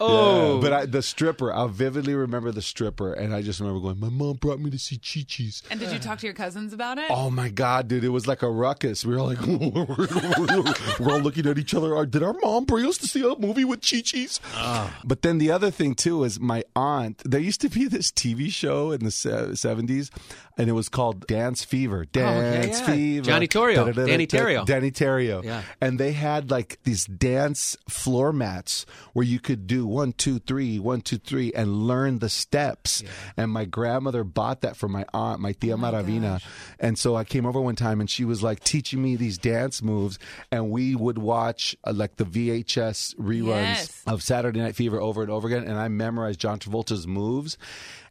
[0.00, 0.54] Oh.
[0.54, 4.00] Yeah, but I, the stripper, I'll vividly remember the stripper, and I just remember going,
[4.00, 6.72] "My mom brought me to see Chi Chi's." And did you talk to your cousins
[6.72, 7.10] about it?
[7.10, 8.02] Oh my god, dude!
[8.02, 9.04] It was like a ruckus.
[9.04, 9.40] We were all like,
[10.98, 12.06] we're all looking at each other.
[12.06, 14.40] Did our mom bring us to see a movie with Chi Chi's?
[14.54, 14.98] Ah.
[15.04, 17.20] But then the other thing too is my aunt.
[17.26, 20.10] There used to be this TV show in the seventies,
[20.58, 22.04] and it was called Dance Fever.
[22.04, 22.86] Dance Oh, yeah.
[22.94, 23.24] Fever.
[23.24, 23.94] Johnny Torrio.
[23.94, 24.64] Danny Terrio.
[24.66, 25.42] Danny Terrio.
[25.42, 25.62] Yeah.
[25.80, 30.78] And they had like these dance floor mats where you could do one, two, three,
[30.78, 33.02] one, two, three, and learn the steps.
[33.36, 36.42] And my grandmother bought that for my aunt, my tia Marabina.
[36.78, 39.82] And so I came over one time and she was like teaching me these dance
[39.82, 40.18] moves.
[40.52, 44.02] And we would watch uh, like the VHS reruns Yes.
[44.06, 45.64] of Saturday Night Fever over and over again.
[45.64, 47.56] And I memorized John Travolta's moves.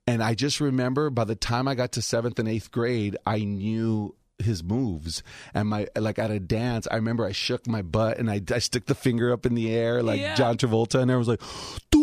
[0.09, 3.39] And I just remember by the time I got to seventh and eighth grade, I
[3.39, 5.21] knew his moves
[5.53, 8.59] and my like at a dance i remember i shook my butt and i, I
[8.59, 10.33] stick the finger up in the air like Yeah.
[10.35, 11.41] john travolta and everyone was like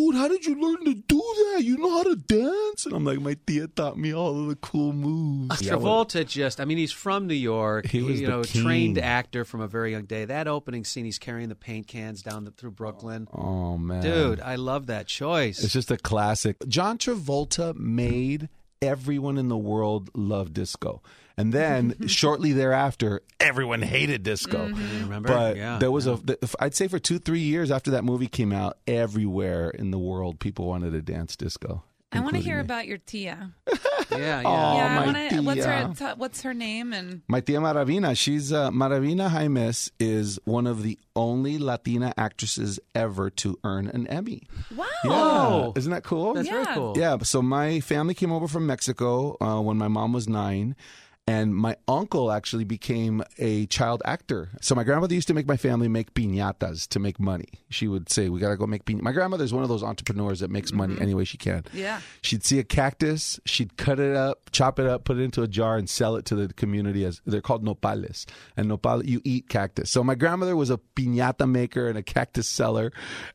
[0.07, 3.05] dude how did you learn to do that you know how to dance and i'm
[3.05, 6.93] like my tia taught me all of the cool moves Travolta just, I mean, he's
[6.93, 7.87] from New York.
[7.87, 8.63] He was you the know, king.
[8.63, 10.25] trained actor from a very young day.
[10.25, 13.29] That opening scene, he's carrying the paint cans down the, through Brooklyn.
[13.33, 15.63] oh man Dude, I love that choice.
[15.63, 16.57] It's just a classic.
[16.69, 18.49] John Travolta made
[18.83, 21.03] everyone in the world love disco.
[21.39, 24.69] And then shortly thereafter, everyone hated disco.
[24.69, 25.29] Remember?
[25.29, 28.27] But Yeah, there was a, the- I'd say for two, three years after that movie
[28.29, 31.83] came out, everywhere in the world, people wanted to dance disco.
[32.13, 32.61] I want to hear me.
[32.63, 33.51] about your tia.
[33.69, 33.77] yeah,
[34.19, 34.43] yeah.
[34.47, 34.77] Aw.
[34.77, 35.41] yeah, my I want to.
[35.43, 35.95] What's her?
[35.99, 36.95] T- what's her name?
[36.95, 42.81] And My tia Marabina, she's uh, Marabina Jaimes is one of the only Latina actresses
[42.95, 44.45] ever to earn an Emmy.
[44.75, 44.87] wow.
[45.05, 45.11] Yeah.
[45.13, 45.73] Oh.
[45.77, 46.35] Isn't that cool?
[46.35, 46.75] That's very Yeah.
[46.75, 46.95] cool.
[46.97, 50.75] Yeah, so my family came over from Mexico uh, when my mom was nine.
[51.29, 54.51] And my uncle actually became a child actor.
[54.61, 57.49] So my grandmother used to make my family make piñatas to make money.
[57.69, 60.39] She would say, "We got to go make piñatas." My grandmother's one of those entrepreneurs
[60.39, 61.03] that makes money mm-hmm.
[61.03, 61.65] any way she can.
[61.73, 62.01] Yeah.
[62.23, 65.49] She'd see a cactus, she'd cut it up, chop it up, put it into a
[65.49, 68.25] jar, and sell it to the community as they're called nopales.
[68.57, 69.91] And nopal, you eat cactus.
[69.91, 72.93] So my grandmother was a piñata maker and a cactus seller,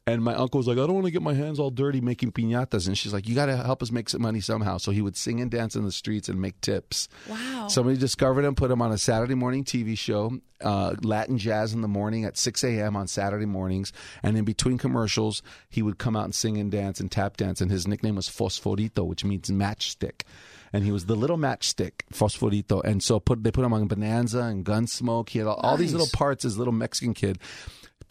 [0.07, 2.31] and my uncle was like, I don't want to get my hands all dirty making
[2.31, 2.87] piñatas.
[2.87, 4.77] And she's like, You got to help us make some money somehow.
[4.77, 7.09] So he would sing and dance in the streets and make tips.
[7.27, 7.67] Wow.
[7.81, 11.81] Somebody discovered him, put him on a Saturday morning TV show, uh, Latin jazz in
[11.81, 12.95] the morning at 6 a.m.
[12.95, 13.91] on Saturday mornings.
[14.21, 17.59] And in between commercials, he would come out and sing and dance and tap dance.
[17.59, 20.25] And his nickname was Fosforito, which means matchstick.
[20.71, 22.83] And he was the little matchstick, Fosforito.
[22.83, 25.29] And so put, they put him on Bonanza and Gunsmoke.
[25.29, 27.39] He had all, all these little parts as a little Mexican kid.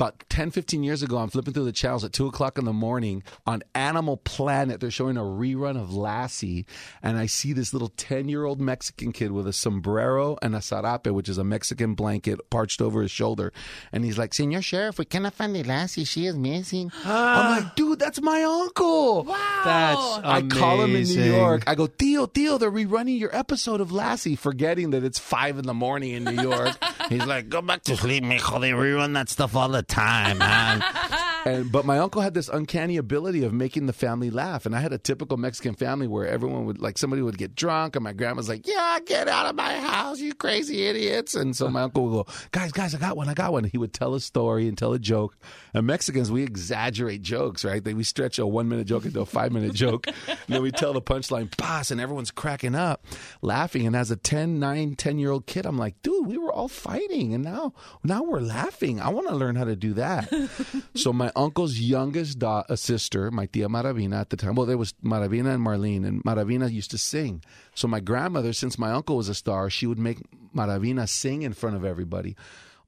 [0.01, 2.73] About 10, 15 years ago, I'm flipping through the channels at 2 o'clock in the
[2.73, 4.81] morning on Animal Planet.
[4.81, 6.65] They're showing a rerun of Lassie,
[7.03, 10.61] and I see this little 10 year old Mexican kid with a sombrero and a
[10.61, 13.53] sarape, which is a Mexican blanket parched over his shoulder.
[13.93, 16.05] And he's like, Senor Sheriff, we cannot find the Lassie.
[16.05, 16.91] She is missing.
[17.05, 19.25] I'm like, dude, that's my uncle.
[19.25, 19.63] Wow.
[19.67, 20.53] That's amazing.
[20.53, 21.35] I call him in New.
[21.35, 21.65] York.
[21.67, 25.67] I go, Theo, Theo, they're rerunning your episode of Lassie, forgetting that it's five in
[25.67, 26.75] the morning in New York.
[27.11, 28.63] He's like, go back to sleep, mijo.
[28.63, 30.83] They rerun that stuff all the time, man.
[31.47, 34.81] and but my uncle had this uncanny ability of making the family laugh, and I
[34.81, 38.13] had a typical Mexican family where everyone would like somebody would get drunk, and my
[38.13, 42.05] grandma's like, "Yeah, get out of my house, you crazy idiots!" And so my uncle
[42.05, 44.69] would go, "Guys, guys, I got one, I got one." He would tell a story
[44.69, 45.37] and tell a joke.
[45.75, 47.83] And Mexicans, we exaggerate jokes, right?
[47.83, 50.71] They, we stretch a one minute joke into a five minute joke, and then we
[50.71, 53.07] tell the punchline, "Boss," and everyone's cracking up,
[53.43, 53.87] laughing.
[53.87, 56.69] And as a 10, 9, 10 year old kid, I'm like, "Dude, we were all
[56.69, 57.73] fighting, and now
[58.05, 59.01] now we're laughing.
[59.01, 60.33] I want to learn how to do that."
[60.95, 64.79] so my uncle's youngest da- uh, sister, my tia Marabina at the time, well, there
[64.79, 67.43] was Marabina and Marlene, and Marabina used to sing.
[67.75, 70.19] So my grandmother, since my uncle was a star, she would make
[70.55, 72.37] Marabina sing in front of everybody.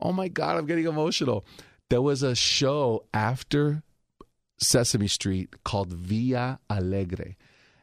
[0.00, 1.44] Oh my God, I'm getting emotional.
[1.90, 3.82] There was a show after
[4.58, 7.36] Sesame Street called Villa Alegre.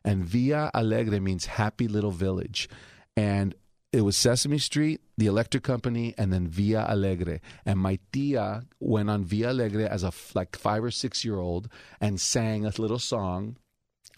[0.04, 2.69] And Villa Alegre means happy little village.
[3.15, 3.54] And
[3.91, 7.39] it was Sesame Street, the electric company, and then Villa Alegre.
[7.65, 11.69] And my tia went on Villa Alegre as a like five or six year old
[11.99, 13.58] and sang a little song.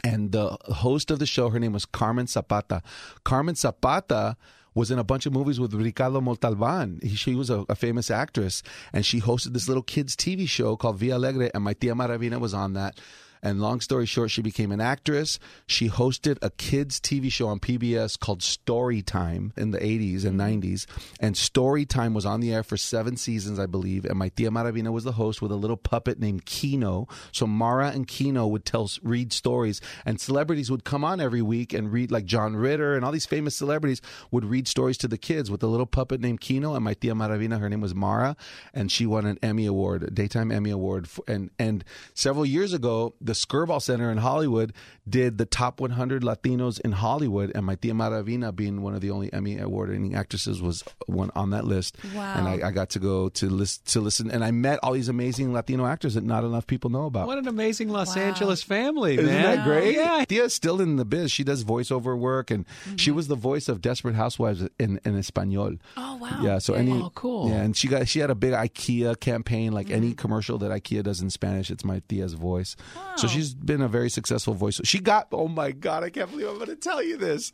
[0.04, 2.82] And the host of the show, her name was Carmen Zapata.
[3.24, 4.36] Carmen Zapata
[4.74, 7.00] was in a bunch of movies with Ricardo Montalban.
[7.04, 10.76] He, she was a, a famous actress, and she hosted this little kids TV show
[10.76, 13.00] called Villa Alegre, and my tia Marabina was on that.
[13.44, 15.40] And long story short, she became an actress.
[15.66, 20.40] She hosted a kids TV show on PBS called Story Time in the 80s and
[20.40, 20.62] mm-hmm.
[20.62, 20.86] 90s.
[21.20, 24.06] And Story Time was on the air for seven seasons, I believe.
[24.06, 27.08] And my tia Marabina was the host with a little puppet named Kino.
[27.32, 31.74] So Mara and Kino would tell, read stories, and celebrities would come on every week
[31.74, 35.18] and read, like John Ritter and all these famous celebrities would read stories to the
[35.18, 36.76] kids with a little puppet named Kino.
[36.76, 38.36] And my tia Marabina, her name was Mara,
[38.74, 41.08] and she won an Emmy Award, a daytime Emmy Award.
[41.28, 44.74] And and several years ago, the Skirball Center in Hollywood
[45.08, 49.12] did the top 100 Latinos in Hollywood, and my tia Marabina, being one of the
[49.12, 51.98] only Emmy award-winning actresses, was one on that list.
[52.16, 52.34] Wow.
[52.38, 55.10] And I, I got to go to list to listen, and I met all these
[55.10, 57.28] amazing Latino actors that not enough people know about.
[57.28, 58.22] What an amazing Los Wow.
[58.22, 59.42] Angeles family, Isn't man.
[59.42, 59.96] that great?
[59.96, 60.24] Yeah.
[60.28, 61.32] Tia's still in the biz.
[61.32, 62.66] She does voiceover work, and
[62.96, 63.18] she mm-hmm.
[63.18, 65.76] was the voice of Desperate Housewives in, in Espanol.
[65.98, 66.40] Oh wow.
[66.42, 67.50] Yeah, so any Oh, cool.
[67.50, 69.72] Yeah, and she got she had a big IKEA campaign.
[69.72, 70.16] Like any mm-hmm.
[70.16, 72.76] commercial that IKEA does in Spanish, it's my Tia's voice.
[73.22, 73.30] So oh.
[73.30, 74.82] she's been a very successful voice.
[74.84, 77.52] She got oh my god, I can't believe I'm going to tell you this.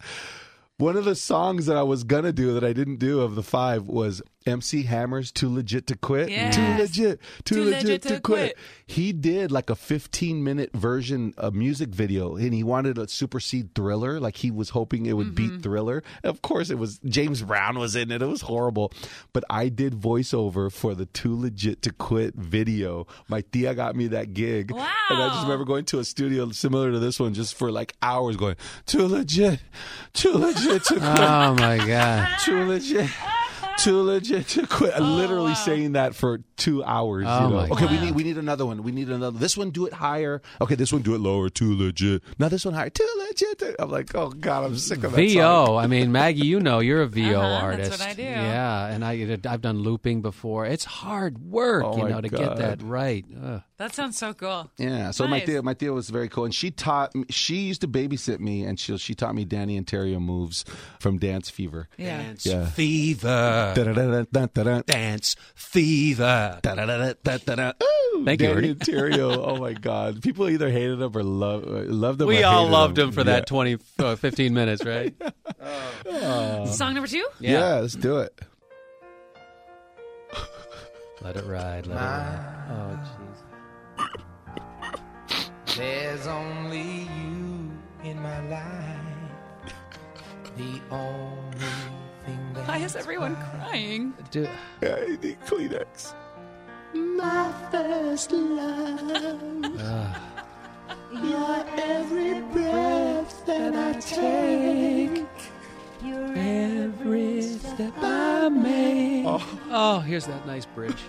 [0.77, 3.41] One of the songs that I was gonna do that I didn't do of the
[3.41, 6.55] five was MC Hammer's "Too Legit to Quit." Yes.
[6.55, 8.55] Too legit, too, Too legit, legit to, to quit.
[8.55, 8.57] quit.
[8.86, 13.75] He did like a 15 minute version, a music video, and he wanted to supersede
[13.75, 14.19] Thriller.
[14.19, 15.62] Like he was hoping it would beat mm-hmm.
[15.62, 16.03] Thriller.
[16.23, 18.21] Of course, it was James Brown was in it.
[18.21, 18.91] It was horrible,
[19.33, 23.07] but I did voiceover for the "Too Legit to Quit" video.
[23.27, 24.88] My tia got me that gig, Wow.
[25.10, 27.93] and I just remember going to a studio similar to this one just for like
[28.01, 28.55] hours, going
[28.86, 29.60] "Too legit,
[30.13, 32.39] too legit to oh, quit." Oh my God.
[32.43, 33.10] Too legit.
[33.77, 34.99] Too legit to quit.
[34.99, 37.25] Literally saying that for two hours.
[37.27, 37.67] Oh, you know?
[37.67, 38.83] my Okay, we need we need another one.
[38.83, 39.37] We need another.
[39.37, 40.41] This one, do it higher.
[40.61, 41.49] Okay, this one, do it lower.
[41.49, 42.23] Too legit.
[42.39, 42.89] Now this one higher.
[42.89, 43.75] Too legit.
[43.79, 45.17] I'm like, oh god, I'm sick of that.
[45.17, 45.27] song.
[45.27, 45.77] VO.
[45.77, 47.99] I mean, Maggie, you know you're a VO Uh-huh, that's artist.
[47.99, 48.23] what I do.
[48.23, 50.65] Yeah, and I I've done looping before.
[50.65, 53.25] It's hard work, Oh, you know, to get that right.
[53.43, 53.61] Ugh.
[53.77, 54.71] That sounds so cool.
[54.79, 55.45] Yeah, so my Nice.
[55.45, 57.13] Tia, my Tia was very cool, and she taught.
[57.13, 60.65] me She used to babysit me, and she she taught me Danny and Ontario moves
[60.99, 61.87] from Dance Fever.
[61.95, 62.17] Yeah.
[62.23, 62.65] Dance Yeah.
[62.71, 63.73] fever.
[64.87, 66.59] Dance fever.
[66.63, 68.69] Ooh, Thank you, Danny Ernie.
[68.71, 69.43] Ontario.
[69.45, 70.23] Oh my God!
[70.23, 72.27] People either hated him or love loved him.
[72.27, 73.25] We all loved him for Yeah.
[73.25, 75.13] that 20, uh, 15 minutes, right?
[76.73, 77.27] Song number two?
[77.39, 77.75] Yeah.
[77.75, 78.33] let's do it.
[81.21, 81.85] Let it ride.
[81.87, 82.53] Let it ride.
[82.69, 83.37] Oh, jeez.
[85.75, 87.71] There's only you
[88.03, 89.73] in my life.
[90.57, 91.75] The only
[92.25, 94.13] thing that Why is everyone crying?
[94.31, 94.47] Do,
[94.81, 96.13] Yeah, I need Kleenex.
[96.93, 99.77] My first love.
[99.79, 100.21] Ah.
[101.13, 105.25] Your every breath that I take.
[106.03, 109.25] Your every step I make.
[109.27, 109.60] Oh.
[109.69, 111.03] oh, here's that nice bridge.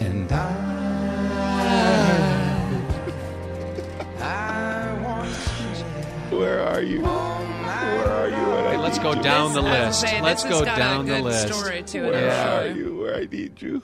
[0.00, 1.01] and I I want to
[6.30, 7.02] Where are you?
[7.02, 8.34] Where are you?
[8.36, 9.22] When Hey, let's go you?
[9.22, 10.00] down the This- I was gonna list.
[10.00, 11.48] say, this Let's go down the list.
[11.54, 12.96] story to it, Where I'm are you?
[12.98, 13.82] Where I need you?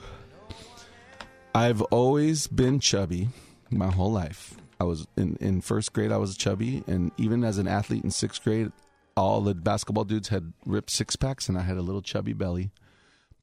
[1.55, 3.29] I've always been chubby
[3.69, 4.55] my whole life.
[4.79, 6.11] I was in, in first grade.
[6.11, 8.71] I was chubby, and even as an athlete in sixth grade,
[9.17, 12.71] all the basketball dudes had ripped six packs, and I had a little chubby belly.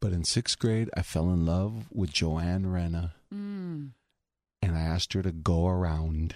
[0.01, 3.91] But in sixth grade, I fell in love with Joanne Renna, Mm.
[4.63, 6.35] And I asked her to go around.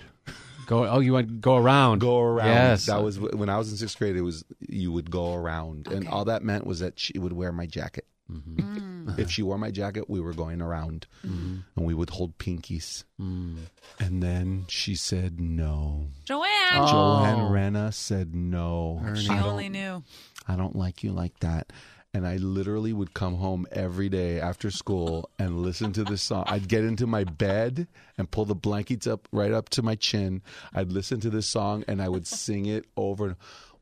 [0.66, 0.86] Go.
[0.86, 1.98] Oh, you want go around?
[1.98, 2.46] Go around.
[2.46, 2.86] Yes.
[2.86, 4.16] that was when I was in sixth grade.
[4.16, 7.52] It was you would go around, and all that meant was that she would wear
[7.52, 8.06] my jacket.
[8.30, 9.10] Mm-hmm.
[9.10, 9.18] Mm.
[9.18, 11.58] If she wore my jacket, we were going around, mm-hmm.
[11.76, 13.04] and we would hold pinkies.
[13.20, 13.56] Mm.
[13.98, 16.06] And then she said no.
[16.24, 16.48] Joanne.
[16.86, 17.50] Joanne oh.
[17.50, 19.00] Renna said no.
[19.04, 19.20] Ernie.
[19.20, 20.04] she I only knew.
[20.46, 21.72] I don't like you like that.
[22.12, 26.42] And I literally would come home every day after school and listen to this song.
[26.48, 27.86] I'd get into my bed
[28.18, 30.42] and pull the blankets up right up to my chin.
[30.74, 33.26] I'd listen to this song and I would sing it over.
[33.26, 33.36] and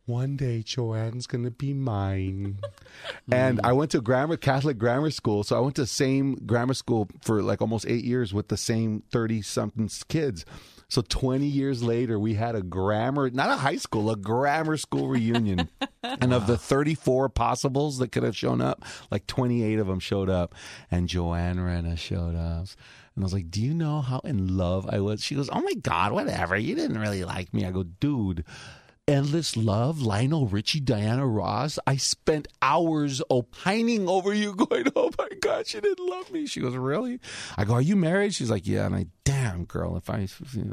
[0.05, 2.59] One day Joanne's gonna be mine.
[3.31, 3.65] And mm.
[3.65, 7.09] I went to grammar Catholic grammar school, so I went to the same grammar school
[7.23, 10.45] for like almost eight years with the same thirty something kids.
[10.91, 15.09] So twenty years later, we had a grammar, not a high school, a grammar school
[15.09, 15.69] reunion.
[16.03, 20.31] and of the thirty-four possibles that could have shown up, like twenty-eight of them showed
[20.31, 20.55] up,
[20.91, 22.69] and Joanne Renna showed up.
[23.15, 25.61] And I was like, "Do you know how in love I was?" She goes, "Oh
[25.61, 26.57] my god, whatever.
[26.57, 28.45] You didn't really like me." I go, "Dude."
[29.09, 31.79] Endless Love, Lionel Richie, Diana Ross.
[31.87, 36.61] I spent hours opining over you, going, "Oh my God, she didn't love me." She
[36.61, 37.19] goes, "Really?"
[37.57, 40.29] I go, "Are you married?" She's like, "Yeah." And I, damn girl, if I,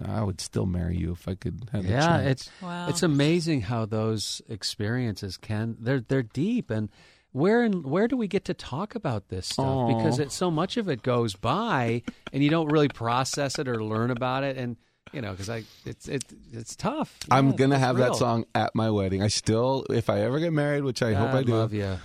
[0.06, 1.86] I would still marry you if I could have.
[1.86, 2.28] a Yeah, chance.
[2.28, 2.88] it's Wow.
[2.90, 6.90] it's amazing how those experiences can they're they're deep and
[7.32, 9.98] where in, where do we get to talk about this stuff Aw.
[9.98, 12.02] because it so much of it goes by
[12.34, 14.78] and you don't really process it or learn about it and
[15.12, 17.18] you know because I it's it, it's tough.
[17.30, 18.08] I'm gonna have real.
[18.10, 19.22] that song at my wedding.
[19.22, 21.98] I still, if I ever get married, which I hope I do, love you.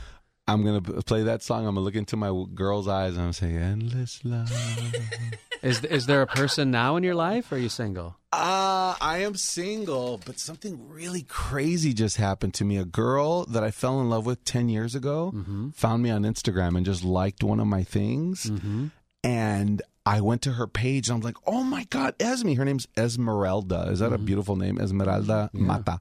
[0.49, 1.61] I'm gonna play that song.
[1.61, 4.53] I'm gonna look into my girl's eyes and I'm saying, "Endless love."
[5.63, 8.17] Is is there a person now in your life or are you single?
[8.33, 12.79] Uh, I am single, but something really crazy just happened to me.
[12.79, 15.35] A girl that I fell in love with 10 years ago
[15.75, 18.51] found me on Instagram and just liked one of my things.
[19.23, 22.55] And I went to her page and I'm like, oh my God, Esme.
[22.55, 23.89] Her name's Esmeralda.
[23.91, 24.25] Is that a mm-hmm.
[24.25, 24.79] beautiful name?
[24.79, 26.01] Esmeralda Mata.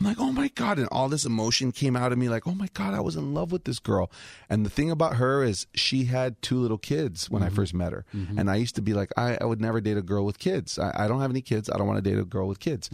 [0.00, 0.78] I'm like, oh my God.
[0.78, 3.34] And all this emotion came out of me like, oh my God, I was in
[3.34, 4.10] love with this girl.
[4.48, 7.56] And the thing about her is she had two little kids when I mm-hmm.
[7.56, 8.04] first met her.
[8.14, 8.38] Mm-hmm.
[8.38, 10.78] And I used to be like, I, I would never date a girl with kids.
[10.78, 11.68] I, I don't have any kids.
[11.68, 12.88] I don't want to date a girl with kids.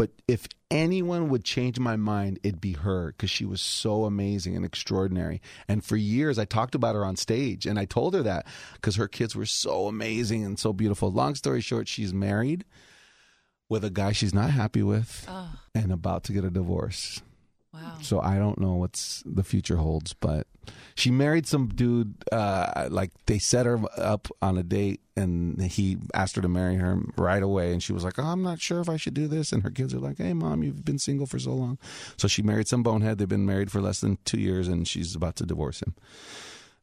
[0.00, 4.56] But if anyone would change my mind, it'd be her because she was so amazing
[4.56, 5.42] and extraordinary.
[5.68, 8.96] And for years, I talked about her on stage and I told her that because
[8.96, 11.12] her kids were so amazing and so beautiful.
[11.12, 12.64] Long story short, she's married
[13.68, 17.20] with a guy she's not happy with Oh, and about to get a divorce.
[17.72, 17.98] Wow.
[18.02, 20.46] So I don't know what's the future holds, but
[20.94, 22.14] she married some dude.
[22.30, 26.76] Uh, like they set her up on a date, and he asked her to marry
[26.76, 29.28] her right away, and she was like, oh, "I'm not sure if I should do
[29.28, 31.78] this." And her kids are like, "Hey, mom, you've been single for so long."
[32.16, 33.18] So she married some bonehead.
[33.18, 35.94] They've been married for less than two years, and she's about to divorce him.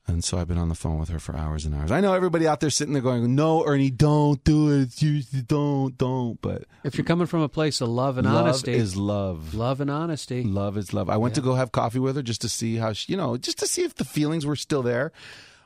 [0.09, 1.91] And so I've been on the phone with her for hours and hours.
[1.91, 5.01] I know everybody out there sitting there going, "No, Ernie, don't do it.
[5.01, 8.37] You don't, don't." But If you're coming from a place of love and honesty.
[8.37, 9.53] love honesty, is love.
[9.53, 10.43] love and honesty.
[10.43, 11.09] Love is love.
[11.09, 13.35] I went to go have coffee with her just to see how she, you know,
[13.37, 15.11] just to see if the feelings were still there.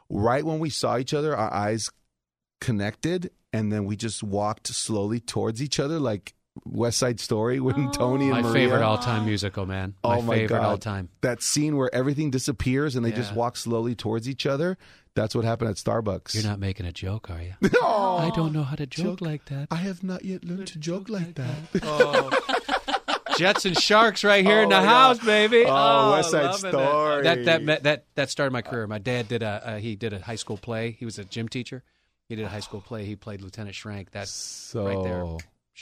[0.09, 1.89] Right when we saw each other, our eyes
[2.59, 6.33] connected, and then we just walked slowly towards each other, like
[6.65, 8.53] West Side Story when Tony and My Maria.
[8.53, 9.95] favorite all-time musical, man.
[10.03, 10.65] My, oh my favorite god!
[10.65, 11.09] all-time.
[11.21, 14.77] That scene where everything disappears and they just walk slowly towards each other.
[15.15, 16.33] That's what happened at Starbucks.
[16.35, 17.53] You're not making a joke, are you?
[17.81, 19.21] No, I don't know how to joke, Joke.
[19.21, 19.67] like that.
[19.71, 22.61] I have not yet learned to joke like that.
[23.37, 25.25] Jets and Sharks right here in the Oh, house, God.
[25.25, 25.63] baby.
[25.65, 27.23] Oh, West Side Story.
[27.23, 27.45] That.
[27.45, 28.85] That, that that that started my career.
[28.87, 30.91] My dad did a uh, he did a high school play.
[30.91, 31.83] He was a gym teacher.
[32.27, 33.05] He did a high school play.
[33.05, 34.07] He played Lieutenant Schrank.
[34.11, 35.25] That's So right there.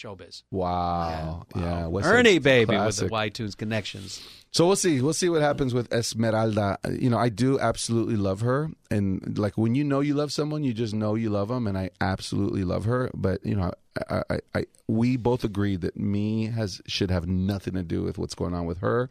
[0.01, 0.43] Showbiz.
[0.51, 3.03] wow, yeah, West Side Ernie, baby, classic.
[3.03, 4.21] with the Y-Tunes connections.
[4.51, 4.99] So we'll see.
[5.01, 6.79] We'll see what happens with Esmeralda.
[6.89, 10.63] You know, I do absolutely love her, and like when you know you love someone,
[10.63, 13.11] you just know you love them, and I absolutely love her.
[13.13, 13.71] But you know,
[14.09, 18.17] I, I, I we both agree that me has should have nothing to do with
[18.17, 19.09] what's going on with her,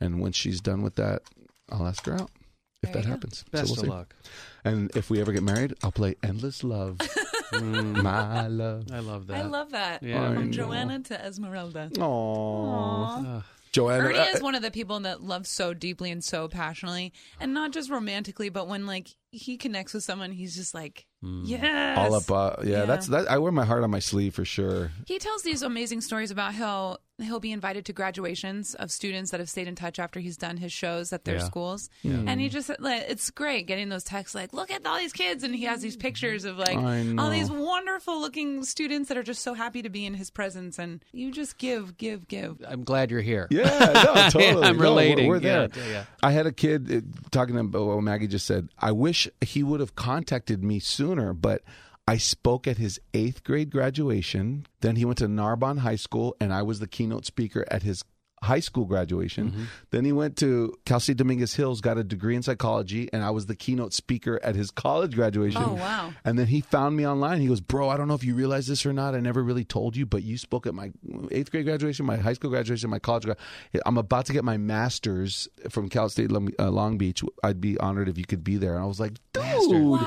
[0.00, 1.22] and when she's done with that,
[1.70, 2.30] I'll ask her out
[2.82, 3.42] if There that happens.
[3.52, 3.90] Best so we'll of see.
[3.90, 4.14] luck.
[4.66, 6.98] And if we ever get married, I'll play "Endless Love,"
[7.62, 8.84] my love.
[8.92, 9.36] I love that.
[9.36, 10.02] I love that.
[10.02, 10.34] Yeah.
[10.34, 10.50] From know.
[10.52, 11.90] Joanna to Esmeralda.
[11.94, 13.42] Aww.
[13.72, 17.12] Joanna, Ernie uh, is one of the people that loves so deeply and so passionately,
[17.40, 21.98] and not just romantically, but when like he connects with someone, he's just like, yes,
[21.98, 22.30] all up.
[22.30, 22.84] Uh, yeah, Yeah.
[22.84, 23.28] that's that.
[23.28, 24.92] I wear my heart on my sleeve for sure.
[25.06, 29.38] He tells these amazing stories about how he'll be invited to graduations of students that
[29.40, 31.44] have stayed in touch after he's done his shows at their Yeah.
[31.44, 35.12] schools, and he just like, it's great getting those texts like, "Look at all these
[35.12, 36.76] kids," and he has these pictures of like
[37.18, 40.78] all these wonderful looking students that are just so happy to be in his presence,
[40.78, 42.56] and you just give, give, give.
[42.66, 43.46] I'm glad you're here.
[43.50, 43.62] Yeah,
[43.94, 44.64] no, totally.
[44.64, 45.28] I'm No, we're- relating.
[45.28, 45.68] we're, there.
[45.76, 46.04] Yeah, yeah.
[46.22, 47.00] I had a kid uh,
[47.30, 48.68] talking about what Maggie just said.
[48.78, 51.62] I wish he would have contacted me sooner, but
[52.06, 54.66] I spoke at his eighth grade graduation.
[54.80, 58.04] Then he went to Narbonne High School, and I was the keynote speaker at his
[58.42, 59.50] high school graduation.
[59.50, 59.62] Mm-hmm.
[59.90, 63.30] Then he went to Cal State Dominguez Hills, got a degree in psychology, and I
[63.30, 65.62] was the keynote speaker at his college graduation.
[65.64, 66.12] Oh, wow.
[66.24, 67.40] And then he found me online.
[67.40, 69.14] He goes, Bro, I don't know if you realize this or not.
[69.14, 70.92] I never really told you, but you spoke at my
[71.30, 73.24] eighth grade graduation, my high school graduation, my college.
[73.24, 73.36] gra-
[73.86, 77.22] I'm about to get my master's from Cal State Long uh, Long Beach.
[77.42, 78.74] I'd be honored if you could be there.
[78.74, 80.00] And I was like, Dude,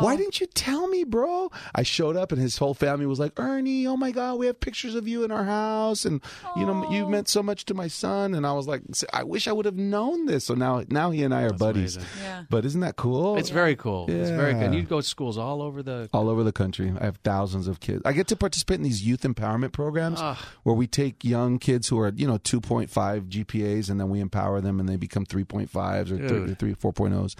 [0.00, 1.50] why didn't you tell me, bro?
[1.74, 4.58] I showed up and his whole family was like, Ernie, oh my God, we have
[4.60, 6.04] pictures of you in our house.
[6.04, 6.20] And,
[6.56, 8.34] you know, you meant so much to my son.
[8.34, 8.82] And I was like,
[9.12, 10.44] I wish I would have known this.
[10.44, 11.98] So now, now he and I are buddies.
[12.22, 12.44] Yeah.
[12.50, 13.36] But isn't that cool?
[13.38, 14.06] It's very cool.
[14.08, 14.62] It's very good.
[14.62, 14.80] And Yeah.
[14.80, 16.08] you go to schools all over the.
[16.12, 16.92] all over the country.
[17.00, 18.02] I have thousands of kids.
[18.04, 20.38] I get to participate in these youth empowerment programs Ah.
[20.62, 24.60] where we take young kids who are, you know, 2.5 GPAs and then we empower
[24.60, 26.58] them and they become 3.5s or Dude.
[26.58, 27.34] 3, 4.0s.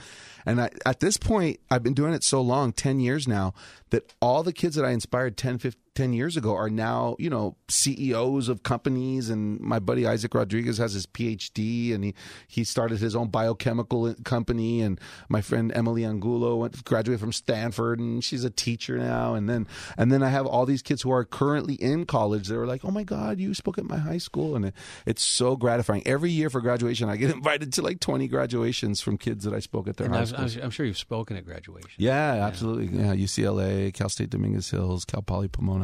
[0.44, 3.54] And I, at this point, I've been doing it so long, 10 years now,
[3.90, 7.28] that all the kids that I inspired 10, 15, 10 years ago are now, you
[7.28, 9.28] know, CEOs of companies.
[9.28, 12.14] And my buddy Isaac Rodriguez has his PhD and he,
[12.48, 14.80] he started his own biochemical company.
[14.80, 19.34] And my friend Emily Angulo went, graduated from Stanford and she's a teacher now.
[19.34, 19.66] And then,
[19.98, 22.90] and then I have all these kids who are currently in college They're like, oh
[22.90, 24.56] my God, you spoke at my high school.
[24.56, 24.74] And it,
[25.04, 26.02] it's so gratifying.
[26.06, 29.60] Every year for graduation, I get invited to like 20 graduations from kids that I
[29.60, 30.62] spoke at their And high school.
[30.62, 31.90] I'm, sure you've spoken at graduation.
[31.98, 32.98] Yeah, absolutely.
[32.98, 35.81] Yeah, UCLA, Cal State Dominguez Hills, Cal Poly Pomona,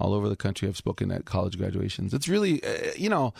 [0.00, 0.68] all over the country.
[0.68, 2.14] I've spoken at college graduations.
[2.14, 3.34] It's really, uh, you know,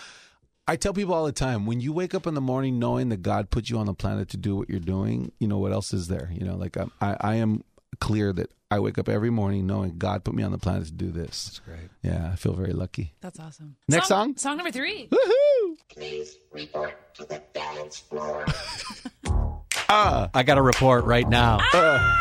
[0.67, 3.23] I tell people all the time when you wake up in the morning knowing that
[3.23, 5.95] God put you on the planet to do what you're doing, you know, what else
[5.95, 6.31] is there?
[6.33, 7.65] You know, like I'm, I, I am
[8.01, 10.93] clear that I wake up every morning knowing God put me on the planet to
[10.93, 11.47] do this.
[11.47, 11.89] That's great.
[12.03, 13.15] Yeah, I feel very lucky.
[13.23, 13.77] That's awesome.
[13.89, 14.37] Next song?
[14.37, 15.09] Song number three.
[15.09, 15.77] Woohoo!
[15.89, 18.45] Please report to the dance floor.
[19.89, 21.61] uh, I got a report right now.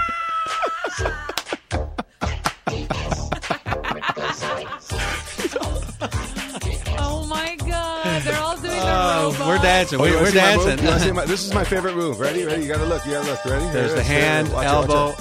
[7.00, 9.48] Oh my God, they're all doing their uh, Oh, robot.
[9.48, 10.00] we're dancing.
[10.00, 10.66] We, you wanna we're see my move?
[10.66, 10.84] dancing.
[10.86, 12.20] You wanna see my- this is my favorite move.
[12.20, 12.44] Ready?
[12.46, 12.64] Ready?
[12.64, 13.06] You gotta look.
[13.06, 13.46] You gotta look.
[13.46, 13.66] Ready?
[13.72, 14.08] There's Here the it is.
[14.08, 14.54] Here it hand, is.
[14.54, 15.20] Watch it, watch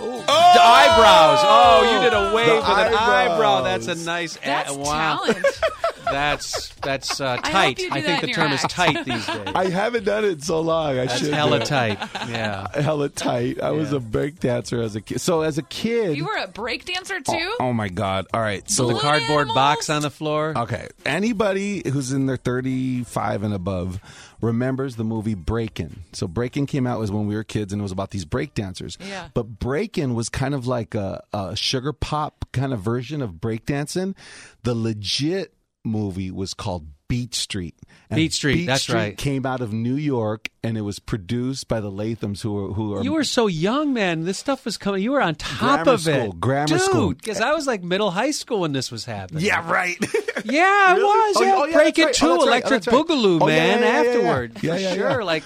[0.00, 0.16] elbow.
[0.22, 0.26] it.
[0.26, 0.32] The
[0.62, 1.38] eyebrows.
[1.42, 3.62] Oh, you did a wave The with an eyebrow.
[3.62, 4.36] That's a nice.
[4.36, 5.18] a- That's wow.
[5.24, 5.46] talent.
[6.10, 7.78] That's that's uh, hope tight.
[7.78, 9.52] you do I, that think in the your term is tight these days.
[9.54, 10.98] I haven't done it in so long.
[10.98, 11.32] I That's should.
[11.32, 11.98] hella do tight.
[12.28, 12.66] Yeah.
[12.80, 13.60] Hella tight.
[13.60, 15.20] I was a break dancer as a kid.
[15.20, 17.56] So as a kid, You were a break dancer too.
[17.60, 18.26] oh my god!
[18.34, 19.54] All right, so The cardboard animals?
[19.54, 20.52] box on the floor.
[20.56, 20.88] Okay.
[21.06, 24.00] Anybody who's in their 35 and above
[24.40, 26.02] remembers the movie Breakin'.
[26.12, 28.54] So Breakin' came out was when we were kids and it was about these break
[28.54, 28.96] dancers.
[29.00, 29.28] Yeah.
[29.34, 34.14] But Breakin' was kind of like a, a sugar pop kind of version of breakdancing.
[34.62, 37.74] The legit movie was called Beat Street.
[38.08, 39.16] And Beat Street, Beach that's Street right.
[39.16, 42.94] Came out of New York, and it was produced by the Lathams, who are who
[42.94, 44.24] are You were so young, man.
[44.24, 45.02] This stuff was coming.
[45.02, 46.80] You were on top Grammar of it, school, grammar dude.
[46.80, 47.08] school.
[47.14, 49.44] Because I was like middle high school when this was happening.
[49.44, 49.96] yeah right.
[50.44, 51.04] Yeah, I Really?
[51.04, 51.36] was.
[51.36, 52.14] Oh, Yeah, oh, yeah, Break It right.
[52.14, 52.40] Too, Oh, right.
[52.40, 52.94] Oh, Electric right.
[52.96, 54.08] Boogaloo, Oh, man, yeah, yeah, yeah, yeah.
[54.10, 54.52] afterward.
[54.62, 55.10] Yeah, for yeah, sure.
[55.20, 55.24] yeah.
[55.24, 55.44] Like,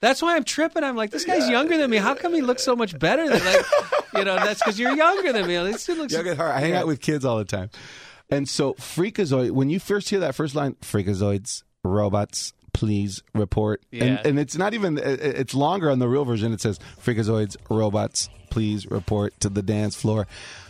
[0.00, 0.84] that's why I'm tripping.
[0.84, 1.96] I'm like, this guy's younger than me.
[1.98, 3.64] How come he looks so much better than, like,
[4.14, 5.56] you know, that's because you're younger than me.
[5.70, 6.12] This dude looks.
[6.12, 6.52] Yeah, her.
[6.52, 7.70] I hang out with kids all the time.
[8.30, 13.82] And so Freakazoid, when you first hear that first line, Freakazoids, robots, please report.
[13.90, 14.04] Yeah.
[14.04, 16.52] And, and it's not even, it's longer on the real version.
[16.52, 20.26] It says Freakazoids, robots, please report to the dance floor.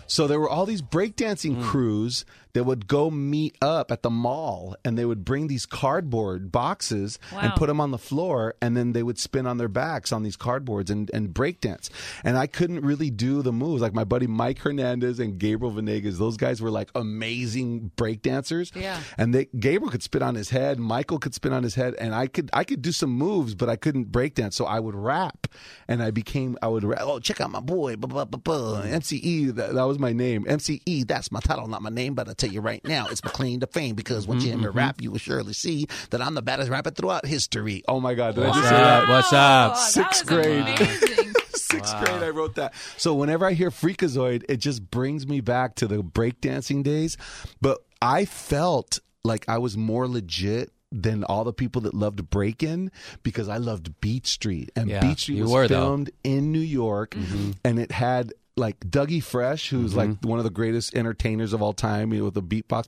[0.09, 1.63] So there were all these breakdancing Mm.
[1.63, 6.53] crews that would go meet up at the mall and they would bring these cardboard
[6.53, 10.13] boxes and put them on the floor and then they would spin on their backs
[10.13, 11.89] on these cardboards and, and breakdance.
[12.25, 13.81] And I couldn't really do the moves.
[13.81, 18.75] Like my buddy Mike Hernandez and Gabriel Venegas, those guys were like amazing breakdancers.
[18.77, 19.01] Yeah.
[19.17, 22.15] And they Gabriel could spin on his head, Michael could spin on his head, and
[22.15, 24.55] I could I could do some moves, but I couldn't breakdance.
[24.55, 25.47] So I would rap
[25.89, 28.83] and I became I would rap, oh check out my boy, blah, blah, blah, blah.
[28.83, 30.45] MCE, that, that was my name.
[30.45, 33.31] MCE, that's my title, not my name, but I tell you right now, it's my
[33.31, 36.35] claim to fame because once you hear me rap, you will surely see that I'm
[36.35, 37.83] the baddest rapper throughout history.
[37.89, 39.01] Oh my God, did I just What's say that?
[39.01, 39.09] Oh, up?
[39.09, 39.77] What's up?
[39.77, 40.81] Sixth that grade.
[40.81, 41.33] amazing.
[41.55, 42.75] Sixth grade, I wrote that.
[42.97, 47.17] So whenever I hear Freakazoid, it just brings me back to the breakdancing days.
[47.61, 52.91] But I felt like I was more legit than all the people that loved breaking
[53.23, 54.71] because I loved Beat Street.
[54.77, 55.81] And Yeah, Beat Street was were, though.
[55.81, 57.53] filmed in New York mm-hmm.
[57.65, 60.29] and it had like Dougie Fresh, who's like mm-hmm.
[60.29, 62.87] one of the greatest entertainers of all time you know, with the beatbox.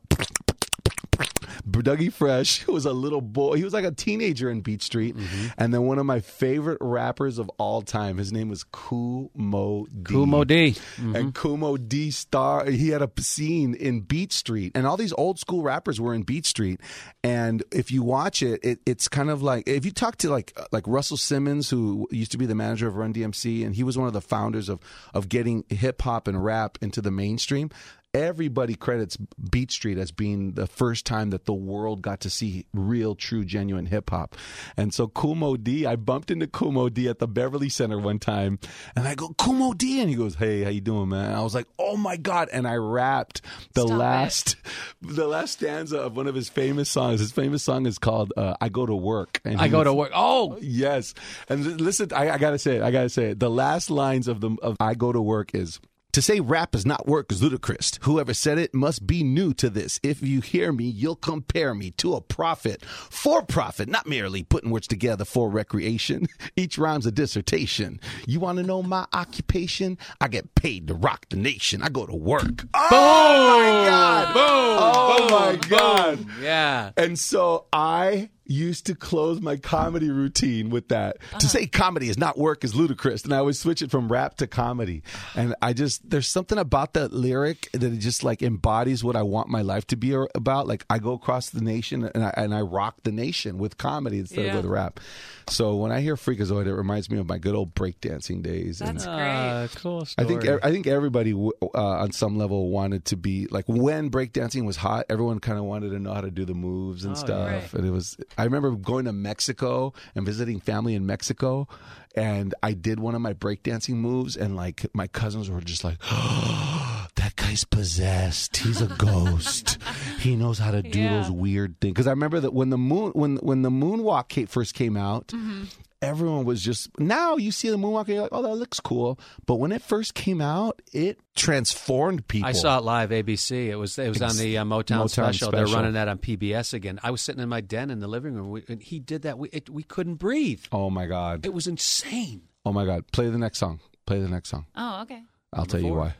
[1.66, 3.56] Dougie Fresh was a little boy.
[3.56, 5.16] He was like a teenager in Beat Street.
[5.16, 5.46] Mm-hmm.
[5.58, 9.86] And then one of my favorite rappers of all time, his name was Kool Moe
[9.86, 10.04] Dee.
[10.04, 10.70] Kumo D.
[10.70, 11.16] Mm-hmm.
[11.16, 14.72] And Kool Moe Dee star, he had a scene in Beat Street.
[14.74, 16.80] And all these old school rappers were in Beat Street.
[17.22, 20.52] And if you watch it, it it's kind of like, if you talk to like
[20.56, 23.82] uh, like Russell Simmons, who used to be the manager of Run DMC, and he
[23.82, 24.80] was one of the founders of,
[25.14, 27.70] of getting hip hop and rap into the mainstream
[28.14, 29.16] everybody credits
[29.50, 33.44] Beat Street as being the first time that the world got to see real, true,
[33.44, 34.36] genuine hip hop.
[34.76, 37.98] And so Kool Moe Dee, I bumped into Kool Moe Dee at the Beverly Center
[37.98, 38.58] one time,
[38.94, 41.34] and I go Kool Moe Dee, and he goes, "Hey, how you doing, man?" And
[41.36, 43.42] I was like, "Oh my god!" And I rapped
[43.74, 43.96] the Stop it.
[43.98, 44.56] last,
[45.02, 47.18] the last stanza of one of his famous songs.
[47.20, 49.94] His famous song is called uh, "I Go to Work." And I go was- to
[49.94, 50.10] work.
[50.14, 51.14] Oh, Yes,
[51.48, 52.82] and listen, I, I gotta say it.
[52.82, 53.40] I gotta say it.
[53.40, 55.80] The last lines of the of "I Go to Work" is.
[56.14, 57.98] To say rap is not work is ludicrous.
[58.02, 59.98] Whoever said it must be new to this.
[60.04, 62.84] If you hear me, you'll compare me to a prophet.
[62.84, 66.28] For profit, not merely putting words together for recreation.
[66.56, 67.98] Each rhyme's a dissertation.
[68.28, 69.98] You want to know my occupation?
[70.20, 71.82] I get paid to rock the nation.
[71.82, 72.64] I go to work.
[72.74, 74.34] Oh my oh God.
[74.34, 74.38] Boom!
[74.38, 76.26] oh my God.
[76.40, 76.92] yeah.
[76.96, 81.16] And so I used to close my comedy routine with that.
[81.40, 83.24] To say comedy is not work is ludicrous.
[83.24, 85.02] And I would switch it from rap to comedy.
[85.34, 89.22] And I just, there's something about that lyric that it just like embodies what I
[89.22, 90.66] want my life to be about.
[90.66, 94.18] Like I go across the nation and I, and I rock the nation with comedy
[94.18, 94.50] instead Yeah.
[94.58, 95.00] of with rap.
[95.48, 98.80] So when I hear Freakazoid, it reminds me of my good old breakdancing days.
[98.80, 99.14] and That's great.
[99.14, 103.64] Uh, cool I think I think everybody uh, on some level wanted to be like
[103.68, 105.06] when breakdancing was hot.
[105.10, 107.50] Everyone kind of wanted to know how to do the moves and stuff.
[107.50, 107.74] Right.
[107.74, 108.16] And it was.
[108.38, 111.68] I remember going to Mexico and visiting family in Mexico,
[112.16, 115.98] and I did one of my breakdancing moves, and like my cousins were just like.
[117.16, 118.56] That guy's possessed.
[118.56, 119.78] He's a ghost.
[120.18, 121.22] he knows how to do Yeah.
[121.22, 121.92] those weird things.
[121.94, 125.64] Because I remember that when the moon, when when the moonwalk first came out, mm-hmm.
[126.04, 129.18] Everyone was just now you see the moonwalk and you're like, oh, that looks cool.
[129.46, 132.48] But when it first came out, it transformed people.
[132.48, 133.66] I saw it live ABC.
[133.68, 135.50] It was it was on the uh, Motown, Motown special.
[135.50, 137.00] They're running that on PBS again.
[137.02, 139.38] I was sitting in my den in the living room, we, and he did that.
[139.38, 140.62] We it, we couldn't breathe.
[140.72, 141.44] Oh my god.
[141.46, 142.42] It was insane.
[142.64, 143.10] Oh my god.
[143.12, 143.80] Play the next song.
[144.06, 144.66] Play the next song.
[144.76, 145.22] Oh, okay.
[145.52, 146.14] I'll tell you why.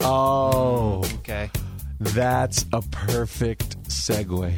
[0.00, 1.50] Oh, Okay.
[2.00, 4.52] that's a perfect segue.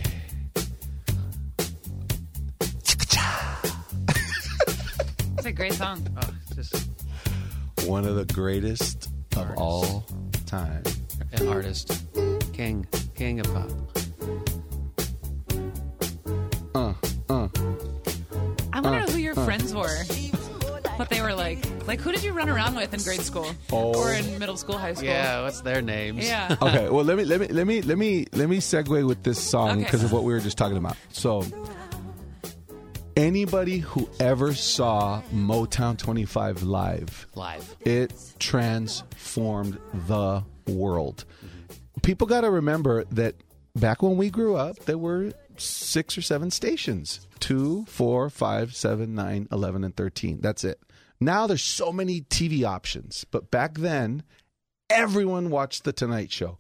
[5.45, 6.01] It's a great song.
[6.17, 6.89] Oh, just
[7.85, 10.03] One of the greatest of all
[10.47, 10.83] time.
[11.33, 12.03] an artist,
[12.55, 13.71] king, king of pop.
[16.75, 16.95] Uh,
[17.29, 17.49] uh.
[18.73, 20.05] I wonder who your friends were.
[20.97, 21.59] What they were like.
[21.87, 23.55] Like, who did you run around with in grade school?
[23.71, 23.95] Oh.
[23.95, 25.09] Or in middle school, high school?
[25.09, 26.27] Yeah, what's their names?
[26.27, 26.57] Yeah.
[26.63, 29.39] okay well let me let me let me let me let me segue with this
[29.43, 29.85] song Okay.
[29.85, 31.43] because of what we were just talking about so
[33.17, 37.77] anybody who ever saw motown 25 live live.
[37.81, 41.25] it transformed the world
[42.05, 43.35] people got to remember that
[43.75, 49.15] back when we grew up, there were six or seven stations two, four, five, seven,
[49.15, 50.41] nine, 11, and 13.
[50.41, 50.81] That's it.
[51.21, 53.25] Now there's so many TV options.
[53.31, 54.23] But back then,
[54.89, 56.59] everyone watched The Tonight Show,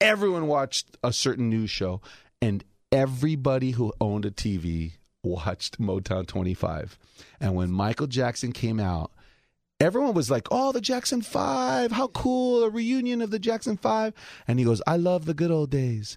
[0.00, 2.00] everyone watched a certain news show,
[2.42, 4.94] and everybody who owned a TV
[5.26, 6.98] watched Motown 25.
[7.40, 9.10] And when Michael Jackson came out,
[9.80, 14.14] everyone was like, "Oh, the Jackson 5, how cool, a reunion of the Jackson 5."
[14.48, 16.16] And he goes, "I love the good old days,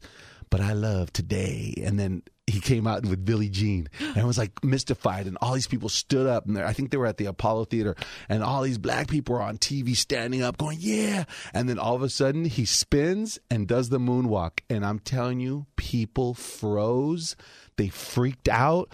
[0.50, 4.38] but I love today." And then he came out with Billie Jean and I was
[4.38, 7.26] like mystified and all these people stood up and I think they were at the
[7.26, 7.96] Apollo Theater
[8.28, 11.96] and all these black people were on TV standing up going yeah and then all
[11.96, 17.36] of a sudden he spins and does the moonwalk and I'm telling you people froze
[17.80, 18.92] they freaked out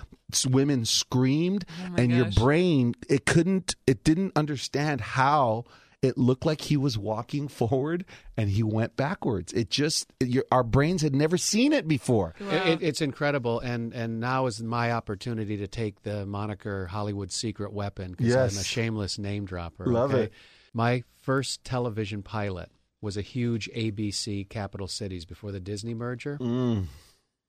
[0.50, 5.64] women screamed my and your brain it couldn't it didn't understand how
[6.02, 8.06] it looked like he was walking forward
[8.36, 12.34] and he went backwards it just it, your, our brains had never seen it before
[12.40, 17.32] It, it, it's incredible, and and now is my opportunity to take the moniker Hollywood
[17.32, 18.56] secret weapon because Yes.
[18.56, 19.86] I'm a shameless name dropper.
[19.86, 20.24] Love okay?
[20.24, 20.34] it.
[20.74, 22.70] My first television pilot
[23.02, 26.38] was a huge ABC Capital Cities before the Disney merger.
[26.40, 26.88] Mm.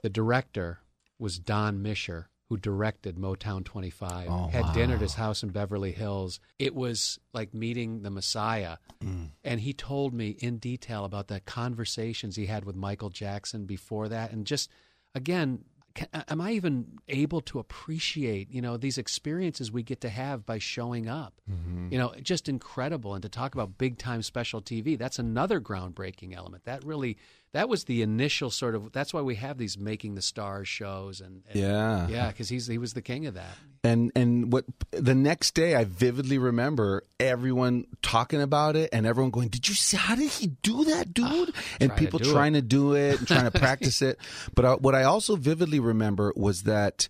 [0.03, 0.79] The director
[1.19, 4.29] was Don Mischer, who directed Motown 25.
[4.31, 6.39] Oh, had dinner at his house in Beverly Hills.
[6.59, 8.77] It was like meeting the Messiah.
[9.03, 9.31] Mm.
[9.43, 14.09] And he told me in detail about the conversations he had with Michael Jackson before
[14.09, 14.31] that.
[14.31, 14.71] And just,
[15.15, 15.65] again,
[15.97, 20.47] ca am I even able to appreciate, you know, these experiences we get to have
[20.47, 21.41] by showing up?
[21.51, 21.89] Mm-hmm.
[21.91, 23.15] You know, just incredible.
[23.15, 26.65] And to talk about big time special TV, that's another groundbreaking element.
[26.65, 27.17] That really,
[27.57, 31.21] that was the initial sort of, that's why we have these Making the Stars shows.
[31.21, 32.07] And, and Yeah.
[32.09, 33.57] Yeah, because he's he was the king of that.
[33.83, 39.31] and and what the next day I vividly remember everyone talking about it and everyone
[39.31, 42.21] going, "Did you see how did he do that, dude?" and Ah, try to people
[42.21, 42.25] it.
[42.33, 44.19] trying to do it and trying to practice it.
[44.55, 47.09] But I, what I also vividly remember was that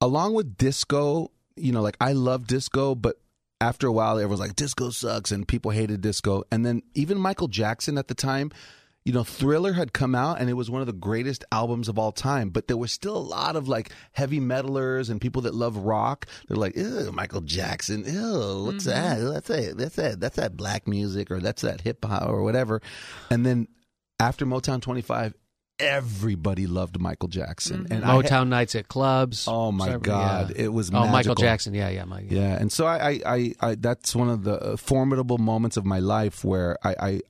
[0.00, 3.16] along with disco, you know, like I love disco, but
[3.60, 6.44] after a while everyone's like disco sucks and people hated disco.
[6.52, 8.52] And then even Michael Jackson at the time
[9.08, 11.98] you know, Thriller had come out and it was one of the greatest albums of
[11.98, 15.54] all time, but there was still a lot of like heavy metalers and people that
[15.54, 16.26] love rock.
[16.46, 19.18] They're like, ew, Michael Jackson, ew, what's that?
[19.18, 22.82] That's that, that's that, that's that black music or that's that hip hop or whatever.
[23.30, 23.68] And then
[24.20, 25.32] after Motown 25,
[25.80, 27.86] everybody loved Michael Jackson.
[27.90, 29.46] And I Motown had- nights at clubs.
[29.48, 30.50] Oh, my Several- God.
[30.54, 30.64] yeah.
[30.64, 31.34] It was Oh, Michael.
[31.34, 31.72] Jackson.
[31.72, 32.26] Yeah, yeah, Mike.
[32.28, 35.86] Yeah, and so I, I, I, I that's one of the uh, formidable moments of
[35.86, 37.20] my life where I, I,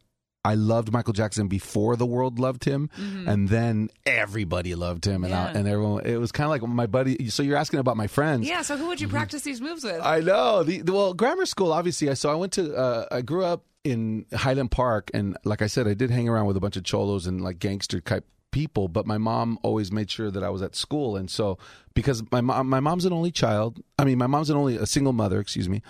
[0.49, 5.35] I loved Michael Jackson before the world loved him, and then everybody loved him, and
[5.35, 5.57] I, Mm-hmm.
[5.59, 6.07] And everyone.
[6.07, 7.29] It was kind of like my buddy.
[7.29, 8.49] So you're asking about my friends.
[8.49, 10.01] Yeah, so who would you practice these moves with?
[10.03, 10.63] I know.
[10.63, 12.09] The, the- well, grammar school, obviously.
[12.11, 12.75] I So I went to.
[12.75, 16.47] Uh, I grew up in Highland Park, and like I said, I did hang around
[16.47, 18.89] with a bunch of cholos and like gangster type people.
[18.89, 21.59] But my mom always made sure that I was at school, and so
[21.95, 23.81] because my mom, my mom's an only child.
[23.99, 25.41] I mean, my mom's an only a single mother.
[25.41, 25.83] Excuse me.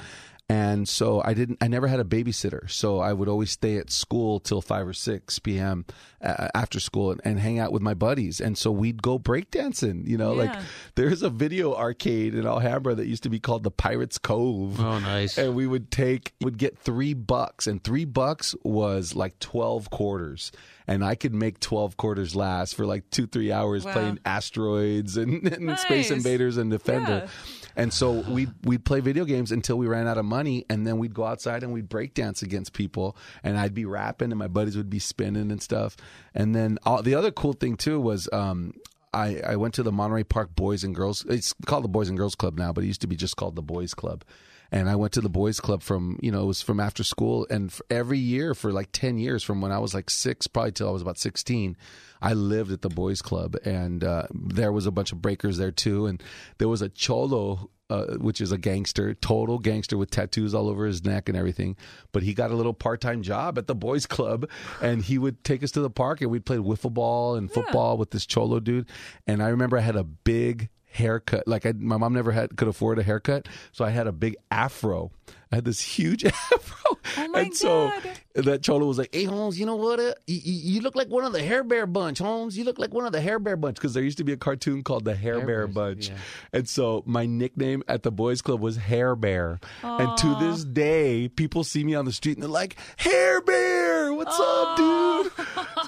[0.50, 1.58] And so I didn't.
[1.60, 4.94] I never had a babysitter, so I would always stay at school till five or
[4.94, 5.84] six p.m.
[6.22, 8.40] Uh, after school and, and hang out with my buddies.
[8.40, 10.06] And so we'd go breakdancing.
[10.08, 10.56] You know, like
[10.94, 14.80] there's a video arcade in Alhambra that used to be called the Pirates Cove.
[14.80, 15.36] Oh, nice.
[15.36, 20.50] And we would take, would get three bucks, and three bucks was like 12 quarters.
[20.88, 23.92] And I could make 12 quarters last for like two, three hours Wow.
[23.92, 27.24] playing Asteroids and, and Space Invaders and Defender.
[27.26, 27.30] Yeah.
[27.76, 30.64] And so we'd, we'd play video games until we ran out of money.
[30.70, 33.16] And then we'd go outside and we'd break dance against people.
[33.44, 35.96] And I'd be rapping and my buddies would be spinning and stuff.
[36.34, 38.72] And then all, the other cool thing too was, um,
[39.14, 41.24] I, I went to the Monterey Park Boys and Girls.
[41.28, 43.56] It's called the Boys and Girls Club now, but it used to be just called
[43.56, 44.22] the Boys Club.
[44.70, 47.46] And I went to the Boys Club from, you know, it was from after school.
[47.48, 50.88] And every year for like 10 years, from when I was like six, probably till
[50.88, 51.76] I was about 16,
[52.20, 53.56] I lived at the Boys Club.
[53.64, 56.06] And uh, there was a bunch of breakers there too.
[56.06, 56.22] And
[56.58, 60.84] there was a Cholo uh, which is a gangster, total gangster with tattoos all over
[60.84, 61.76] his neck and everything.
[62.12, 64.48] But he got a little part time job at the boys' club,
[64.82, 67.96] and he would take us to the park and we'd play wiffle ball and football
[67.96, 68.88] with this cholo dude.
[69.26, 71.46] And I remember I had a big haircut.
[71.46, 74.36] Like I, my mom never had could afford a haircut, so I had a big
[74.50, 75.10] afro.
[75.50, 77.88] I had this huge afro, Oh my and so
[78.34, 78.44] God.
[78.44, 79.98] that cholo was like, "Hey Holmes, you know what?
[79.98, 82.56] Uh, you, you look like one of the Hair Bear Bunch, Holmes.
[82.58, 84.36] You look like one of the Hair Bear Bunch because there used to be a
[84.36, 86.16] cartoon called the Hair, Hair Bear Bears, Bunch, yeah.
[86.52, 89.58] and so my nickname at the boys' club was Hair Bear.
[89.82, 93.97] And to this day, people see me on the street and they're like, "Hair Bear,
[94.18, 95.32] what's up, dude?"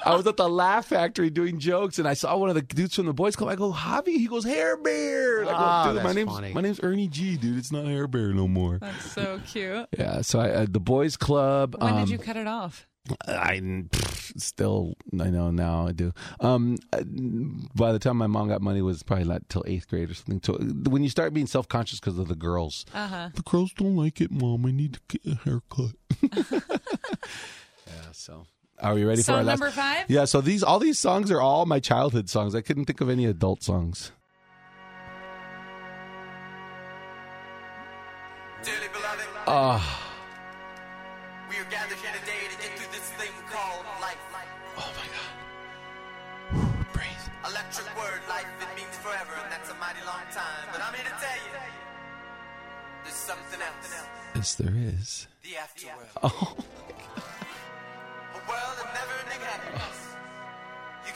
[0.04, 2.94] I was at the Laugh Factory doing jokes, and I saw one of the dudes
[2.94, 3.50] from the boys' club.
[3.50, 6.52] I go, "Javi," he goes, "Hair Bear." I go, Ah, "Dude, my that's name's funny.
[6.54, 7.58] my name's Ernie G, dude.
[7.58, 9.86] It's not Hair Bear no more." That's so cute.
[9.98, 11.76] Yeah, so I, uh, the boys' club.
[11.78, 12.86] When um, did you cut it off?
[13.26, 16.12] I pff, still I know now I do.
[16.38, 17.02] Um, uh,
[17.74, 20.40] by the time my mom got money was probably not till eighth grade or something.
[20.44, 20.52] So
[20.88, 23.28] when you start being self conscious because of the girls, Uh huh.
[23.34, 24.66] the girls don't like it, mom.
[24.66, 25.92] I need to get a haircut.
[27.90, 28.12] yeah.
[28.12, 28.46] So
[28.80, 29.58] are we ready for our Song last?
[29.60, 30.04] number five.
[30.08, 30.24] Yeah.
[30.24, 32.54] So these all these songs are all my childhood songs.
[32.54, 34.12] I couldn't think of any adult songs.
[38.62, 39.80] Dearly beloved, Ah.
[41.48, 44.20] we are gathered here today to get through this thing called life.
[44.76, 45.32] oh my God.
[46.92, 47.24] Breathe.
[47.48, 50.68] Electric word, life, it means forever, and that's a mighty long time.
[50.72, 51.52] But I'm here to tell you,
[53.04, 54.04] there's something else.
[54.34, 55.26] Yes, there is.
[55.42, 56.20] The afterworld.
[56.22, 56.54] Oh.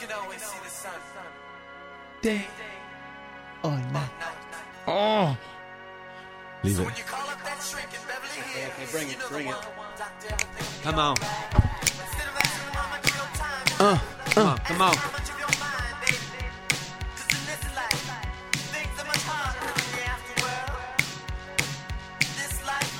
[0.06, 0.92] Can always see the sun.
[2.22, 2.46] Day
[3.62, 3.92] or night.
[3.92, 4.10] Night.
[4.86, 5.36] Oh.
[6.62, 6.84] Leave it.
[6.86, 9.54] when you call up that shrink in Beverly Hills, Okay, bring it, bring it.
[9.54, 11.16] one doctor ever thinks Come on.
[11.16, 13.98] Instead of asking how much of your time is Uh,
[14.34, 14.96] Come on, come on.
[14.96, 16.44] how much of your mind, baby?
[17.16, 18.02] 'Cause in this life,
[18.72, 20.72] things are much harder than in the afterworld.
[22.40, 22.92] This life,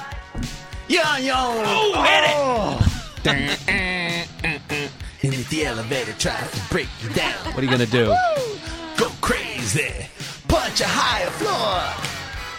[0.88, 1.40] Yo, yo.
[1.64, 2.24] Oh, hit
[3.26, 3.80] it.
[5.54, 8.06] And if the elevator tries to break you down, What are you gonna do?
[8.96, 9.92] go crazy.
[10.48, 12.10] Punch a higher floor.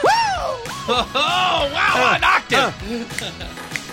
[0.88, 2.14] Oh wow!
[2.16, 2.76] An octave.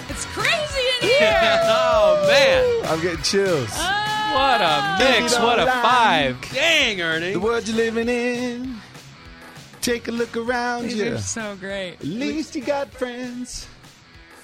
[0.10, 1.60] It's crazy in here.
[1.64, 2.92] oh man!
[2.92, 3.70] I'm getting chills.
[3.72, 4.32] Oh.
[4.34, 5.38] What a mix!
[5.38, 6.36] What a like- five!
[6.52, 7.32] Dang, Ernie.
[7.32, 8.76] The world you're living in.
[9.80, 11.14] Take a look around These you.
[11.14, 11.94] are so great.
[11.94, 13.66] At least you got friends.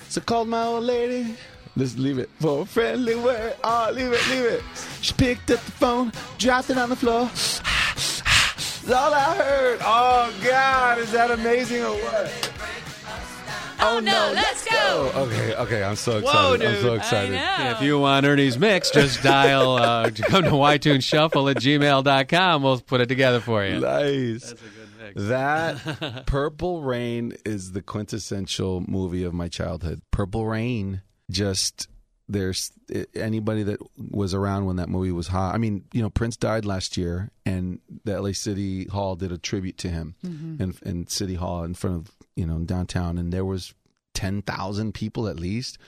[0.09, 1.37] So called my old lady.
[1.79, 3.55] Let's leave it for a friendly word.
[3.63, 4.63] Oh, leave it, leave it.
[5.01, 7.27] She picked up the phone, dropped it on the floor.
[7.27, 9.79] That's all I heard.
[9.83, 12.53] Oh God, is that amazing or what?
[13.81, 15.13] Oh, no, let's go.
[15.15, 16.25] Okay, okay, I'm so excited.
[16.37, 16.91] Whoa, I'm so dude.
[16.91, 17.33] I excited.
[17.37, 17.71] know.
[17.77, 22.63] If you want Ernie's mix, just dial, uh, come to iTunes at gmail.com.
[22.65, 23.79] We'll put it together for you.
[23.79, 24.49] Nice.
[24.49, 25.29] That's a good mix.
[25.29, 30.03] That Purple Rain is the quintessential movie of my childhood.
[30.11, 31.89] Purple Rain just
[32.29, 32.73] there's
[33.15, 35.55] anybody that was around when that movie was hot.
[35.55, 39.39] I mean, you know, Prince died last year, and the LA City Hall did a
[39.39, 40.63] tribute to him mm-hmm.
[40.63, 43.75] in, in City Hall in front of you know downtown, and there was
[44.15, 45.79] ten thousand people at least,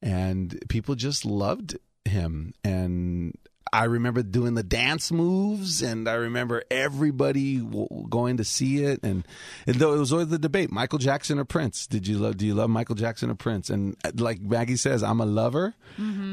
[0.00, 3.36] and people just loved him and
[3.74, 9.00] I remember doing the dance moves, and I remember everybody w- going to see it.
[9.02, 9.26] And,
[9.66, 11.88] and though it was always the debate: Michael Jackson or Prince.
[11.88, 12.36] Did you love?
[12.36, 13.70] Do you love Michael Jackson or Prince?
[13.70, 15.74] And uh, like Maggie says, I'm a lover,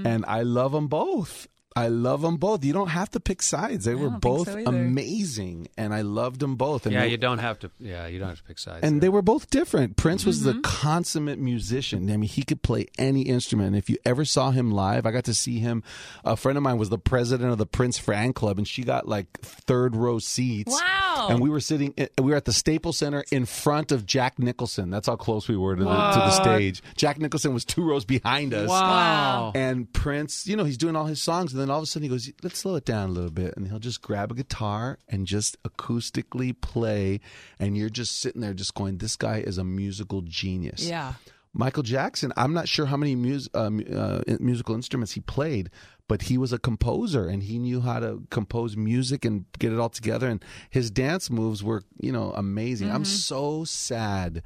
[0.05, 1.47] and I love them both.
[1.75, 2.65] I love them both.
[2.65, 3.85] You don't have to pick sides.
[3.85, 6.85] They were both so amazing, and I loved them both.
[6.85, 7.71] And Yeah, they- you don't have to.
[7.79, 8.79] Yeah, you don't have to pick sides.
[8.83, 9.01] and there.
[9.01, 9.95] they were both different.
[9.95, 12.11] Prince was the consummate musician.
[12.11, 13.67] I mean, he could play any instrument.
[13.67, 15.81] And if you ever saw him live, I got to see him.
[16.25, 19.07] A friend of mine was the president of the Prince Fan Club, and she got
[19.07, 20.71] like third row seats.
[20.73, 21.27] Wow.
[21.29, 24.39] And we were sitting, eh, we were at the Staples Center in front of Jack
[24.39, 24.89] Nicholson.
[24.89, 26.81] That's how close we were to the, to the stage.
[26.97, 28.67] Jack Nicholson was two rows behind us.
[28.69, 29.51] wow.
[29.55, 32.03] And Prince, you know, he's doing all his songs, and then all of a sudden
[32.03, 34.99] he goes, "Let's slow it down a little bit," and he'll just grab a guitar
[35.07, 37.19] and just acoustically play,
[37.59, 41.13] and you're just sitting there, just going, "This guy is a musical genius." Yeah.
[41.53, 45.69] Michael Jackson, I'm not sure how many mus- uh, uh, musical instruments he played,
[46.07, 49.79] but he was a composer and he knew how to compose music and get it
[49.79, 50.29] all together.
[50.29, 52.89] And his dance moves were, you know, amazing.
[52.89, 54.43] I'm so sad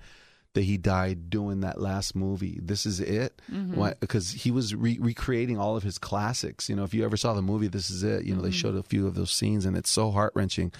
[0.55, 2.59] that he died doing that last movie.
[2.61, 3.89] This is it, mm-hmm.
[3.99, 6.67] because he was re- recreating all of his classics.
[6.67, 8.25] You know, if you ever saw the movie, this is it.
[8.25, 8.55] You know, they mm-hmm.
[8.55, 10.71] showed a few of those scenes, and it's so heart wrenching.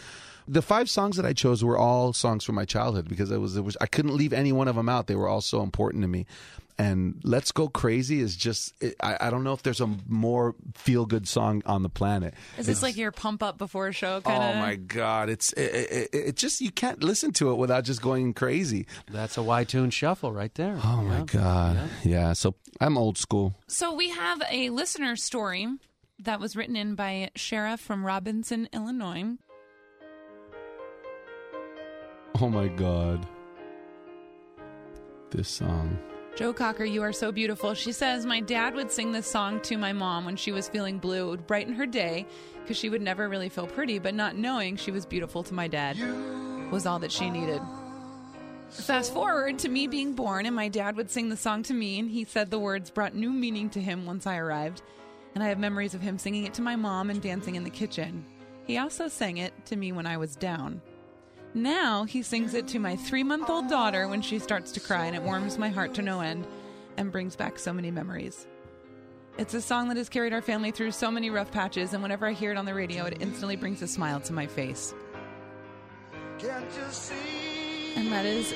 [0.47, 3.57] The five songs that I chose were all songs from my childhood because it was,
[3.57, 5.07] it was I couldn't leave any one of them out.
[5.07, 6.25] They were all so important to me.
[6.77, 10.55] And "Let's Go Crazy" is just it, I, I don't know if there's a more
[10.75, 12.33] feel good song on the planet.
[12.57, 14.55] Is this like your pump up before a show kind of?
[14.55, 15.29] Oh my god!
[15.29, 18.87] It's it, it, it just you can't listen to it without just going crazy.
[19.09, 20.77] That's a Y-tune shuffle right there.
[20.83, 21.77] Oh my god!
[22.03, 22.33] Yeah.
[22.33, 23.55] So I'm old school.
[23.67, 25.67] So we have a listener story
[26.19, 29.37] that was written in by Shara from Robinson, Illinois.
[32.41, 33.25] Oh my god!
[35.31, 35.97] This song.
[36.35, 37.73] Joe Cocker, you are so beautiful.
[37.73, 40.99] She says, My dad would sing this song to my mom when she was feeling
[40.99, 41.27] blue.
[41.27, 42.25] It would brighten her day
[42.61, 45.69] because she would never really feel pretty, but not knowing she was beautiful to my
[45.69, 45.97] dad
[46.71, 47.61] was all that she needed.
[48.69, 51.99] Fast forward to me being born, and my dad would sing the song to me,
[51.99, 54.81] and he said the words brought new meaning to him once I arrived.
[55.35, 57.69] And I have memories of him singing it to my mom and dancing in the
[57.69, 58.25] kitchen.
[58.67, 60.81] He also sang it to me when I was down.
[61.55, 65.05] Now he sings it to my three month old daughter when she starts to cry,
[65.05, 66.45] and it warms my heart to no end
[66.97, 68.45] and brings back so many memories.
[69.37, 72.27] It's a song that has carried our family through so many rough patches, and whenever
[72.27, 74.93] I hear it on the radio, it instantly brings a smile to my face.
[76.39, 77.93] Can't you see?
[77.95, 78.53] And that is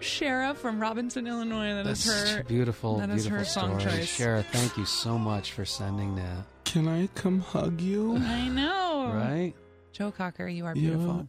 [0.00, 1.74] Shara from Robinson, Illinois.
[1.74, 2.42] That is That's her.
[2.42, 3.98] beautiful, that is beautiful her song story.
[3.98, 4.18] choice.
[4.18, 6.44] Shara, thank you so much for sending that.
[6.64, 8.16] Can I come hug you?
[8.16, 9.12] I know.
[9.14, 9.54] Right?
[9.92, 11.28] Joe Cocker, you are beautiful.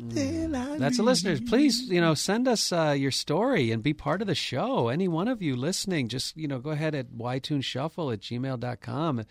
[0.00, 1.06] Everything I That's the need.
[1.06, 1.40] listeners.
[1.40, 4.88] Please, you know, send us uh, your story and be part of the show.
[4.88, 9.24] Any one of you listening, just, you know, go ahead at ytuneshuffle at gmail.com.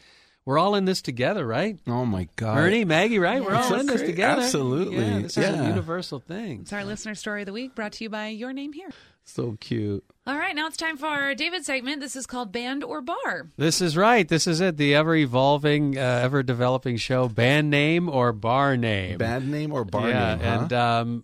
[0.46, 1.80] We're all in this together, right?
[1.88, 2.58] Oh my God.
[2.60, 3.44] Ernie, Maggie, right?
[3.44, 4.12] We're It's all in this great.
[4.12, 4.42] together.
[4.44, 4.98] Absolutely.
[4.98, 6.62] Yeah, this is a universal thing.
[6.62, 8.90] It's our listener story of the week brought to you by Your Name Here.
[9.24, 10.04] So cute.
[10.28, 12.02] All right, now it's time for our David segment.
[12.02, 13.52] This is called Band or Bar.
[13.58, 14.28] This is right.
[14.28, 14.76] This is it.
[14.76, 17.30] The ever evolving, uh, ever developing show.
[17.30, 19.20] Band name or bar name?
[19.20, 20.44] Band name or bar yeah, name?
[20.44, 20.58] huh?
[20.62, 21.24] and um,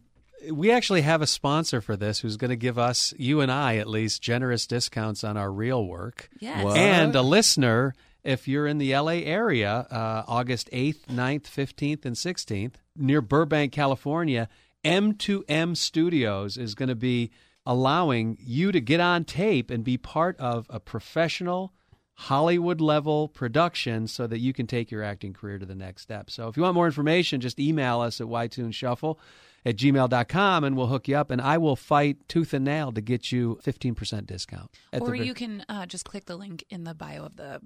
[0.52, 3.78] we actually have a sponsor for this who's going to give us, you and I
[3.78, 6.30] at least, generous discounts on our real work.
[6.40, 6.64] Yes.
[6.64, 6.78] What?
[6.78, 12.16] And a listener, if you're in the LA area, uh, August 8th, 9th, 15th, and
[12.16, 14.48] 16th, near Burbank, California,
[14.86, 17.32] M2M Studios is going to be
[17.66, 21.74] allowing you to get on tape and be part of a professional
[22.16, 26.30] Hollywood level production so that you can take your acting career to the next step.
[26.30, 29.18] So if you want more information, just email us at ytuneshuffle
[29.66, 33.02] at gmail.com and we'll hook you up and I will fight tooth and nail to
[33.02, 34.72] get you 15% discount.
[34.94, 37.62] Or the you can uh, just click the link in the bio of the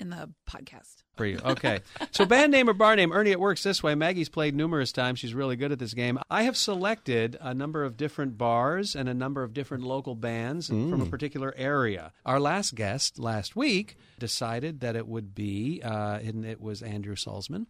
[0.00, 1.02] in the podcast.
[1.16, 1.38] for you.
[1.44, 1.80] Okay.
[2.12, 3.94] so band name or bar name, Ernie, it works this way.
[3.96, 5.18] Maggie's played numerous times.
[5.18, 6.18] She's really good at this game.
[6.30, 10.68] I have selected a number of different bars and a number of different local bands
[10.68, 12.12] from a particular area.
[12.24, 17.16] Our last guest last week decided that it would be, uh, and it was Andrew
[17.16, 17.66] Salzman,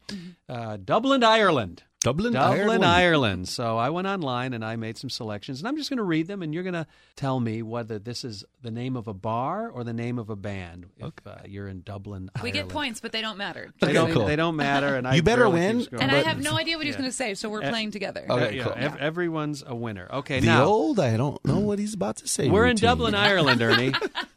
[0.49, 1.85] uh, Dublin, Ireland.
[2.01, 2.84] Dublin, Dublin, Ireland.
[2.84, 3.49] Ireland.
[3.49, 6.28] So I went online and I made some selections, and I'm just going to read
[6.28, 6.86] them, and you're going to
[7.16, 10.36] tell me whether this is the name of a bar or the name of a
[10.36, 10.86] band.
[10.99, 13.72] If uh, you're in Dublin, We get points, but they don't matter.
[13.80, 14.12] They Okay, don't.
[14.12, 14.26] cool.
[14.26, 16.01] They don't matter, and I You better win, keep score.
[16.01, 16.99] And I have no idea what he's Yeah.
[17.01, 18.24] going to say, so we're playing together.
[18.30, 18.72] Okay, Yeah, cool.
[18.76, 20.09] ev- everyone's a winner.
[20.12, 22.49] Okay, The now old, I don't know what he's about to say.
[22.49, 22.76] we're in.
[22.76, 23.92] Dublin, Ireland, Ernie.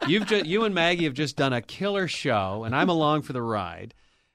[0.08, 3.34] You've ju- you and Maggie have just done a killer show, and I'm along for
[3.34, 3.94] the ride.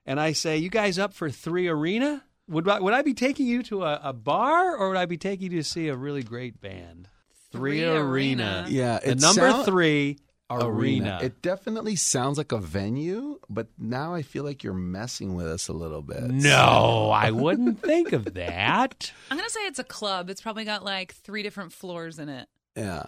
[0.08, 2.22] And I say, you guys up for three arena?
[2.48, 5.16] Would I, would I be taking you to a, a bar, or would I be
[5.16, 7.08] taking you to see a really great band?
[7.52, 8.66] Three Arena.
[8.68, 10.18] Yeah, the it number sound- three
[10.50, 11.18] arena.
[11.22, 15.68] It definitely sounds like a venue, but now I feel like you're messing with us
[15.68, 16.22] a little bit.
[16.22, 19.10] no, I wouldn't think of that.
[19.30, 20.30] I'm going to say it's a club.
[20.30, 22.48] It's probably got like three different floors in it.
[22.76, 23.06] Yeah.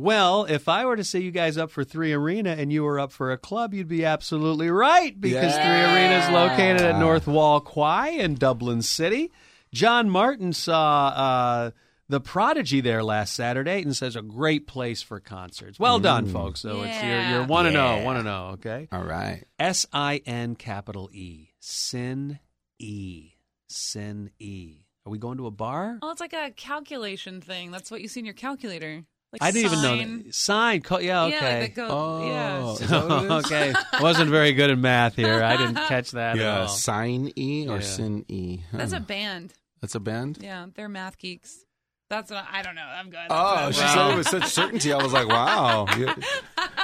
[0.00, 2.98] Well, if I were to say you guys up for Three Arena and you were
[2.98, 5.92] up for a club, you'd be absolutely right because Yeah.
[5.92, 9.30] Three Arena is located at North Wall Quay in Dublin City.
[9.74, 11.70] John Martin saw uh,
[12.08, 15.78] the Prodigy there last Saturday and says a great place for concerts.
[15.78, 16.60] Well done, folks.
[16.60, 17.30] So it's you're, Yeah.
[17.34, 18.50] you're one and zero, one and zero.
[18.54, 18.88] Okay.
[18.90, 19.44] All right.
[19.58, 22.38] S I N capital E, Sin
[22.78, 23.32] E,
[23.68, 24.78] Sin E.
[25.06, 25.98] Are we going to a bar?
[26.02, 27.70] Oh, it's like a calculation thing.
[27.70, 29.04] That's what you see in your calculator.
[29.32, 30.22] Like I didn't even know sign.
[30.24, 30.34] that.
[30.34, 30.80] Sign.
[30.82, 31.22] Co- yeah.
[31.24, 31.34] Okay.
[31.36, 32.72] Yeah, like that go, Oh, yeah.
[32.72, 33.30] is that what it is?
[33.52, 35.42] okay, wasn't very good at math here.
[35.42, 36.68] I didn't catch that at Yeah, all.
[36.68, 37.82] sign E or Yeah.
[37.82, 38.60] sin E.
[38.72, 38.98] That's Huh.
[38.98, 39.54] a band.
[39.80, 40.38] That's a band.
[40.40, 41.64] Yeah, they're math geeks.
[42.10, 42.82] That's what I, I don't know.
[42.82, 43.20] I'm good.
[43.30, 44.92] Oh, she said it with such certainty.
[44.92, 45.86] I was like, wow.
[45.96, 46.08] You,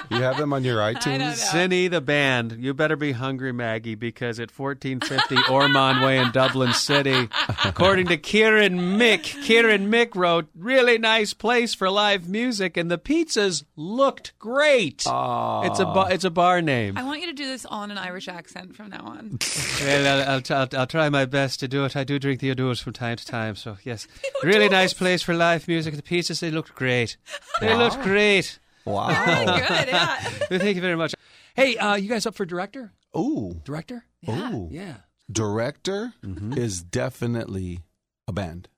[0.09, 1.18] you have them on your iTunes?
[1.18, 1.33] know.
[1.35, 6.72] Cindy the band, you better be hungry, Maggie, because at 1450 Ormond Way in Dublin
[6.72, 7.29] City,
[7.64, 12.99] according to Kieran Mick, Kieran Mick wrote, really nice place for live music, and the
[12.99, 14.99] pizzas looked great.
[14.99, 15.66] Aww.
[15.68, 16.97] It's a bar, it's a bar name.
[16.97, 19.39] I want you to do this on an Irish accent from now on.
[19.79, 21.97] Well, I'll, I'll, t- I'll, I'll try my best to do it.
[21.97, 24.07] I do drink the O'Doul's from time to time, so yes.
[24.43, 25.95] Really nice place for live music.
[25.97, 27.17] The pizzas, they looked great.
[27.61, 28.59] They looked great.
[28.85, 29.09] Wow.
[29.25, 29.89] Very good.
[29.89, 30.17] Yeah.
[30.59, 31.14] Thank you very much.
[31.55, 32.93] Hey, uh, you guys up for director?
[33.17, 33.61] Ooh.
[33.64, 34.05] Director?
[34.29, 34.69] Ooh.
[34.71, 34.97] Yeah.
[35.31, 36.53] Director Mm-hmm.
[36.55, 37.81] is definitely
[38.29, 38.69] a band.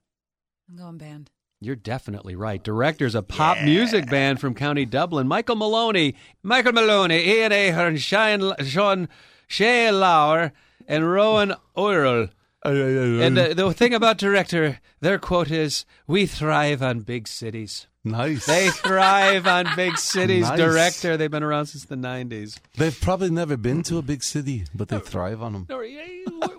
[0.69, 1.29] I'm going band.
[1.61, 2.63] You're definitely right.
[2.63, 5.27] Director's a pop music band from County Dublin.
[5.27, 9.09] Michael Maloney, Michael Maloney, Ian Ahern, Sean, Sean
[9.47, 10.53] Shay Lauer,
[10.87, 12.29] and Rowan Oirl.
[12.63, 18.45] And the, the thing about director, their quote is, "We thrive on big cities." nice.
[18.45, 20.47] They thrive on big cities.
[20.47, 20.57] Nice.
[20.57, 22.59] Director, they've been around since the '90s.
[22.77, 25.65] They've probably never been to a big city, but they thrive on them.
[25.69, 25.85] We're,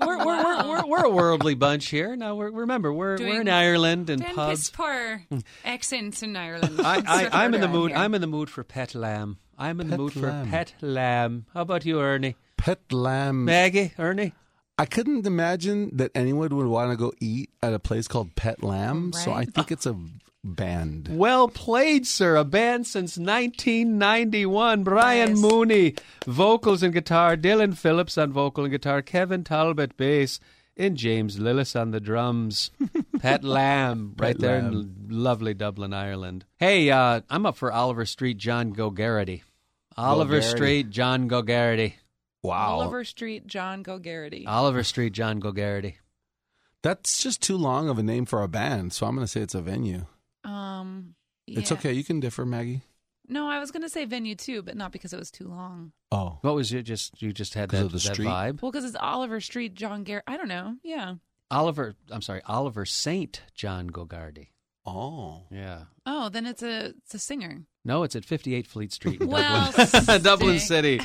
[0.01, 2.17] we're, we're, we're, we're a worldly bunch here.
[2.17, 4.71] Now, we're, remember, we're, we're in Ireland and pubs.
[4.71, 5.23] piss poor
[5.65, 6.81] accents in Ireland.
[6.81, 7.91] I, That's I, I'm in the mood.
[7.91, 7.99] here.
[7.99, 9.39] I'm in the mood for pet lamb.
[9.59, 10.47] I'm in the mood lamb.
[10.47, 11.47] for pet lamb.
[11.53, 12.37] How about you, Ernie?
[12.57, 13.45] Pet lamb.
[13.45, 14.33] Maggie, Ernie.
[14.81, 18.63] I couldn't imagine that anyone would want to go eat at a place called Pet
[18.63, 19.13] Lamb.
[19.13, 19.95] So I think it's a
[20.43, 21.11] band.
[21.13, 22.37] Well played, sir.
[22.37, 24.83] A band since 1991.
[24.83, 25.39] Brian Nice.
[25.39, 27.37] Mooney, vocals and guitar.
[27.37, 29.03] Dylan Phillips on vocal and guitar.
[29.03, 30.41] Kevin Talbot, bass.
[30.79, 32.71] And James Lillis on the drums.
[33.21, 36.47] Pet Lamb, right there in lovely Dublin, Ireland.
[36.59, 39.43] Hey, uh, I'm up for Oliver Street, John Gogarity.
[39.99, 40.51] Oliver Gogarty.
[40.51, 41.95] Street, John Gogarity.
[42.43, 42.71] Wow.
[42.81, 44.45] Oliver Street, John Gogarity.
[44.47, 45.95] Oliver Street, John Gogarity.
[46.83, 49.41] That's just too long of a name for a band, so I'm going to say
[49.43, 50.07] it's a venue.
[50.45, 51.15] Um,
[51.47, 51.93] It's okay.
[51.93, 52.81] You can differ, Maggie.
[53.29, 55.93] No, I was going to say venue too, but not because it was too long.
[56.11, 56.39] Oh.
[56.41, 56.83] What was it?
[56.83, 58.27] Just you just had that, of the that street?
[58.27, 58.63] vibe.
[58.63, 60.25] Well, because it's Oliver Street, John Garrett.
[60.27, 60.77] I don't know.
[60.83, 61.15] Yeah.
[61.51, 64.49] Oliver, I'm sorry, Oliver Saint John Gogarty.
[64.87, 65.43] Oh.
[65.51, 65.83] Yeah.
[66.07, 67.63] Oh, then it's a it's a singer.
[67.85, 70.59] No, it's at 58 Fleet Street in Well, Dublin, Dublin.
[70.59, 71.01] City.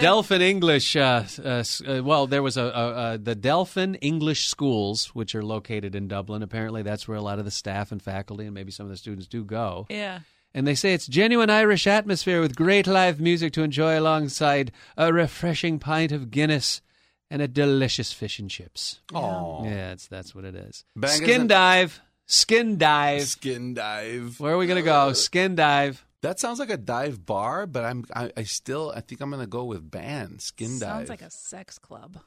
[0.00, 0.96] Delfin English.
[0.96, 5.42] Uh, uh, uh, well, there was a, a, a the Delfin English schools, which are
[5.42, 6.42] located in Dublin.
[6.42, 8.96] Apparently, that's where a lot of the staff and faculty, and maybe some of the
[8.96, 9.86] students, do go.
[9.90, 10.20] Yeah.
[10.54, 15.12] And they say it's genuine Irish atmosphere with great live music to enjoy alongside a
[15.12, 16.80] refreshing pint of Guinness
[17.30, 19.00] and a delicious fish and chips.
[19.14, 19.62] Oh.
[19.64, 20.84] Yeah, it's, that's what it is.
[20.96, 22.00] Bang Skin isn't- dive.
[22.30, 23.22] Skin dive.
[23.22, 24.38] Skin dive.
[24.38, 25.12] Where are we going to go?
[25.14, 26.04] Skin dive.
[26.22, 29.46] That sounds like a dive bar, but I'm I, I still I think I'm gonna
[29.46, 30.80] go with band skin dive.
[30.80, 32.18] Sounds like a sex club.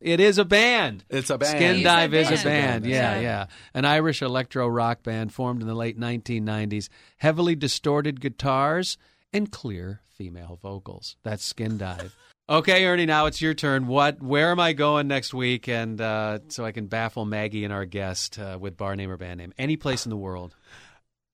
[0.00, 1.04] It is a band.
[1.10, 1.56] It's a band.
[1.56, 2.44] Skin It's a Dive is a band.
[2.44, 2.86] band.
[2.86, 3.20] Yeah, Yeah.
[3.20, 3.46] yeah.
[3.74, 6.88] An Irish electro rock band formed in the late 1990s.
[7.16, 8.96] Heavily distorted guitars
[9.32, 11.16] and clear female vocals.
[11.24, 12.14] That's Skin Dive.
[12.48, 13.88] okay, Ernie, now it's your turn.
[13.88, 14.22] What?
[14.22, 15.68] Where am I going next week?
[15.68, 19.16] And uh, so I can baffle Maggie and our guest uh, with bar name or
[19.16, 19.52] band name.
[19.58, 20.54] Any place in the world.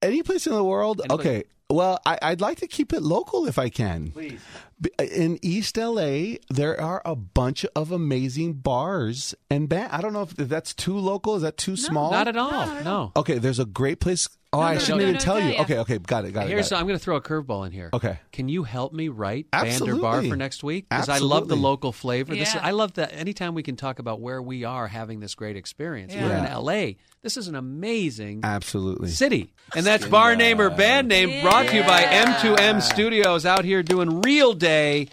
[0.05, 1.01] Any place in the world?
[1.05, 1.45] Anybody- Okay.
[1.71, 4.11] Well, I, I'd like to keep it local if I can.
[4.11, 4.39] Please.
[4.81, 9.93] B- uh, In East LA, there are a bunch of amazing bars and band.
[9.93, 11.37] I don't know if that's too local.
[11.37, 12.11] Is that too small?
[12.11, 12.51] Not at all.
[12.51, 13.13] not no.
[13.17, 14.29] Okay, there's a great place.
[14.53, 15.53] Oh, No, I no, shouldn't no, even no, tell yeah, you.
[15.55, 15.63] yeah.
[15.63, 16.51] Okay, okay, got it, got it.
[16.51, 16.71] Here's.
[16.71, 17.91] I'm going to throw a curveball in here.
[17.93, 18.21] Okay.
[18.31, 20.89] Can you help me write band or bar for next week?
[20.89, 22.35] Because I love the local flavor.
[22.37, 22.61] This is, Yeah.
[22.67, 23.13] I love that.
[23.15, 26.15] Anytime we can talk about where we are having this great experience.
[26.15, 26.23] Yeah.
[26.25, 26.39] We're Yeah.
[26.47, 26.97] in L.A.
[27.23, 29.09] This is an amazing Absolutely.
[29.09, 33.65] city, and that's bar name or band name brought to you by M2M Studios out
[33.65, 35.09] here doing Real Day.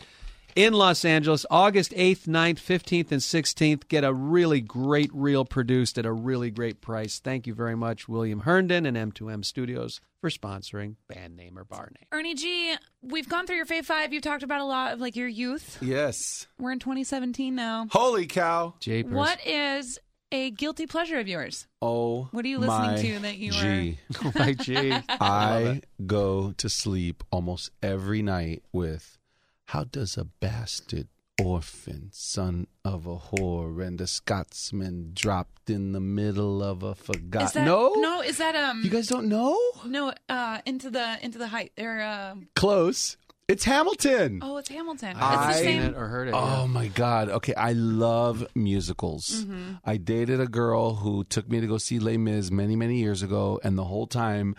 [0.56, 3.88] In Los Angeles, August 8th, 9th, 15th, and 16th.
[3.88, 7.20] Get a really great reel produced at a really great price.
[7.20, 11.90] Thank you very much, William Herndon and M2M Studios, for sponsoring band name or bar
[11.94, 12.08] name.
[12.12, 14.14] Ernie G, we've gone through your Fave Five.
[14.14, 15.78] You've talked about a lot of like your youth.
[15.82, 16.48] Yes.
[16.60, 17.88] We're in 2017 now.
[17.92, 18.76] Holy cow.
[18.82, 19.14] Japers.
[19.14, 20.00] What is
[20.34, 21.68] a guilty pleasure of yours?
[21.82, 22.28] Oh.
[22.32, 24.00] What are you listening my to that you G.
[24.24, 24.94] Oh my gee.
[25.10, 29.18] I go to sleep almost every night with
[29.66, 31.08] how does a bastard
[31.42, 37.48] orphan son of a whore and a Scotsman dropped in the middle of a forgotten?
[37.48, 41.18] Is that no No, is that um you guys don't know no uh into the
[41.24, 45.16] into the height or uh, close it's Hamilton oh it's Hamilton.
[45.20, 45.94] I- it's the seen same.
[45.94, 46.34] it or heard it.
[46.36, 47.30] Oh my God.
[47.30, 47.54] Okay.
[47.56, 49.44] I love musicals.
[49.44, 49.74] Mm-hmm.
[49.84, 53.24] I dated a girl who took me to go see Les Mis many, many years
[53.24, 53.60] ago.
[53.64, 54.56] And the whole time,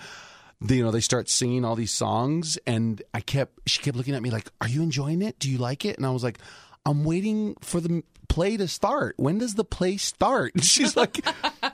[0.63, 2.59] the- you know, they start singing all these songs.
[2.67, 5.39] And I kept, she kept looking at me like, Are you enjoying it?
[5.39, 5.97] Do you like it?
[5.97, 6.39] And I was like,
[6.85, 9.15] I'm waiting for the play to start.
[9.19, 10.55] When does the play start?
[10.55, 11.19] And she's like,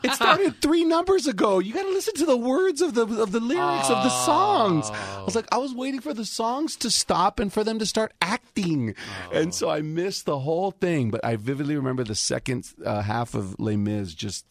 [0.05, 1.61] It started three numbers ago.
[1.61, 4.91] You got to listen to the words of the of the lyrics of the songs.
[4.91, 7.87] I was like, I was waiting for the songs to stop and for them to
[7.87, 8.95] start acting,
[9.33, 11.11] and so I missed the whole thing.
[11.11, 14.45] But I vividly remember the second uh, half of Les Mis just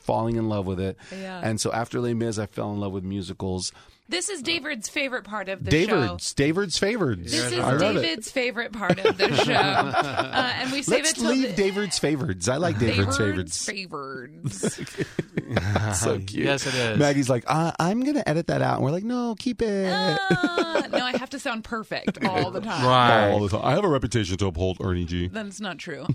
[0.00, 0.96] falling in love with it.
[1.10, 1.40] Yeah.
[1.42, 3.72] And so after Les Mis, I fell in love with musicals.
[4.08, 5.86] This is David's favorite part of the show.
[5.86, 7.32] David's, David's favorites.
[7.32, 7.78] This is I it.
[7.78, 11.54] David's favorite part of the show, uh, and we save Let's it till leave the,
[11.54, 12.46] David's favorites.
[12.46, 13.64] I like David's favorites.
[13.64, 14.76] favorites.
[15.94, 16.44] so cute.
[16.44, 16.98] Yes, it is.
[16.98, 18.76] Maggie's like, uh, I'm going to edit that out.
[18.76, 19.90] And we're like, no, keep it.
[19.90, 23.32] Ah, no, I have to sound perfect all the time.
[23.32, 23.64] All the time.
[23.64, 25.28] I have a reputation to uphold, Ernie G.
[25.28, 26.06] That's not true.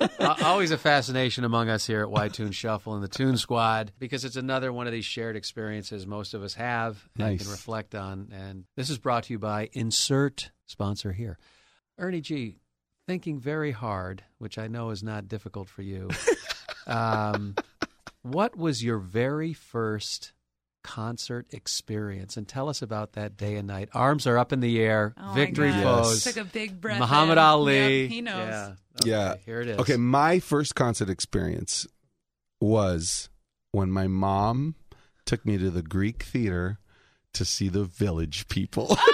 [0.18, 3.92] Uh, always a fascination among us here at Y Tune Shuffle and the Tune Squad
[3.98, 7.42] because it's another one of these shared experiences most of us have and Nice.
[7.42, 8.30] can reflect on.
[8.32, 11.38] And this is brought to you by Insert Sponsor here.
[11.98, 12.56] Ernie G,
[13.06, 16.08] thinking very hard, which I know is not difficult for you.
[16.86, 17.54] um,
[18.22, 20.32] what was your very first
[20.82, 22.36] concert experience?
[22.36, 23.88] And tell us about that day and night.
[23.94, 26.04] Arms are up in the air, Oh victory God.
[26.04, 26.24] pose.
[26.24, 26.98] Took a big breath.
[26.98, 27.44] Muhammad in.
[27.44, 28.02] Ali.
[28.02, 28.48] Yep, he knows.
[28.48, 28.72] Yeah.
[29.02, 29.34] Okay, Yeah.
[29.44, 29.78] Here it is.
[29.78, 31.86] Okay, my first concert experience
[32.60, 33.28] was
[33.72, 34.74] when my mom
[35.24, 36.78] took me to the Greek theater
[37.34, 38.96] to see the Village People.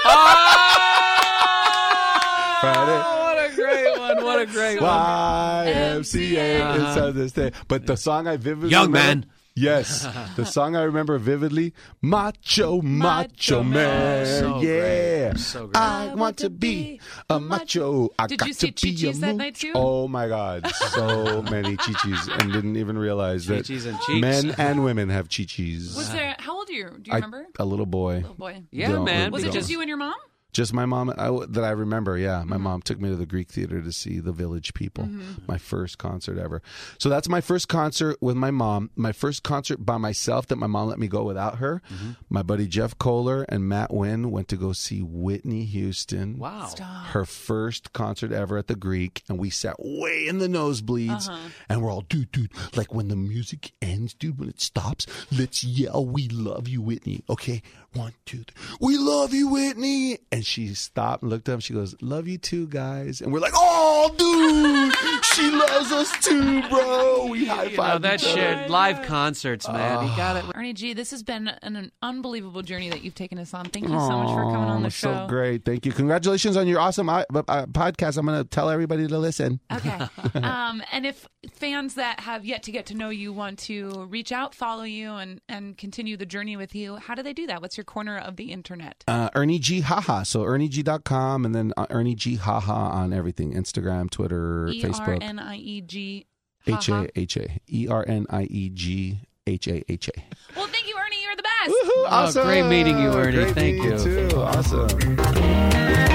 [2.60, 3.02] Friday.
[3.04, 4.24] Oh, what a great one!
[4.24, 4.90] What a great one!
[4.90, 6.90] YMCA Uh-huh.
[6.90, 7.52] is on this day.
[7.68, 9.26] But the song I vividly Young remember- man,
[9.56, 15.38] Yes, the song I remember vividly, "Macho Macho, Macho Man." So yeah, great.
[15.40, 15.76] So great.
[15.76, 17.00] I want to be
[17.30, 18.10] a macho.
[18.18, 19.70] I Did got you see to be a Chi-Chis that night too?
[19.76, 24.20] Oh my God, so many chichis, and didn't even realize that Chi-chis and cheeks.
[24.20, 25.96] men and women have chichis.
[25.96, 26.34] Was there?
[26.40, 26.90] How old are you?
[27.00, 27.46] Do you I- remember?
[27.60, 28.16] a little boy.
[28.16, 28.64] Little boy.
[28.72, 29.30] Yeah, Don't- man.
[29.30, 30.14] Was it don't- just you and your mom?
[30.54, 32.16] Just my mom I, that I remember.
[32.16, 32.48] Yeah, Mm-hmm.
[32.48, 35.04] my mom took me to the Greek theater to see the Village People.
[35.04, 35.42] Mm-hmm.
[35.46, 36.62] My first concert ever.
[36.98, 38.90] So that's my first concert with my mom.
[38.96, 41.82] My first concert by myself that my mom let me go without her.
[41.92, 42.10] Mm-hmm.
[42.30, 46.38] My buddy Jeff Kohler and Matt Wynn went to go see Whitney Houston.
[46.38, 46.70] Wow.
[47.10, 51.48] Her first concert ever at the Greek, and we sat way in the nosebleeds, Uh-huh.
[51.68, 55.64] and we're all, dude, dude, like when the music ends, dude, when it stops, let's
[55.64, 57.60] yell, "We love you, Whitney." Okay,
[57.94, 58.76] one, two, three.
[58.80, 60.18] We love you, Whitney.
[60.32, 61.60] And she stopped and looked up.
[61.62, 66.62] She goes, "Love you too, guys." And we're like, "Oh, dude, she loves us too,
[66.68, 68.02] bro." We high You know, five.
[68.02, 70.08] that shared live concerts, man.
[70.08, 70.44] you got it.
[70.54, 73.66] Ernie G, this has been an, an unbelievable journey that you've taken us on.
[73.66, 75.12] Thank you so much for coming on the show.
[75.14, 75.92] So great, thank you.
[75.92, 78.16] Congratulations on your awesome uh, uh, podcast.
[78.18, 79.60] I'm going to tell everybody to listen.
[79.72, 80.06] Okay.
[80.34, 84.32] um, and if fans that have yet to get to know you want to reach
[84.32, 87.62] out, follow you, and, and continue the journey with you, how do they do that?
[87.62, 89.04] What's your corner of the internet?
[89.08, 90.22] uh, Ernie G Haha.
[90.24, 95.18] So ErnieG.com and then uh, Ernie G Haha on everything Instagram, Twitter, E R Facebook.
[95.22, 96.26] N I E G.
[96.66, 97.60] H A H A.
[97.68, 100.12] E R N I E G H A H A.
[100.56, 101.22] Well, thank you, Ernie.
[101.22, 101.70] You're the best.
[101.70, 103.36] Woohoo, Oh, great meeting you, Ernie.
[103.36, 104.28] Great Thank meeting you.
[104.30, 104.36] Too.
[104.40, 106.13] Awesome.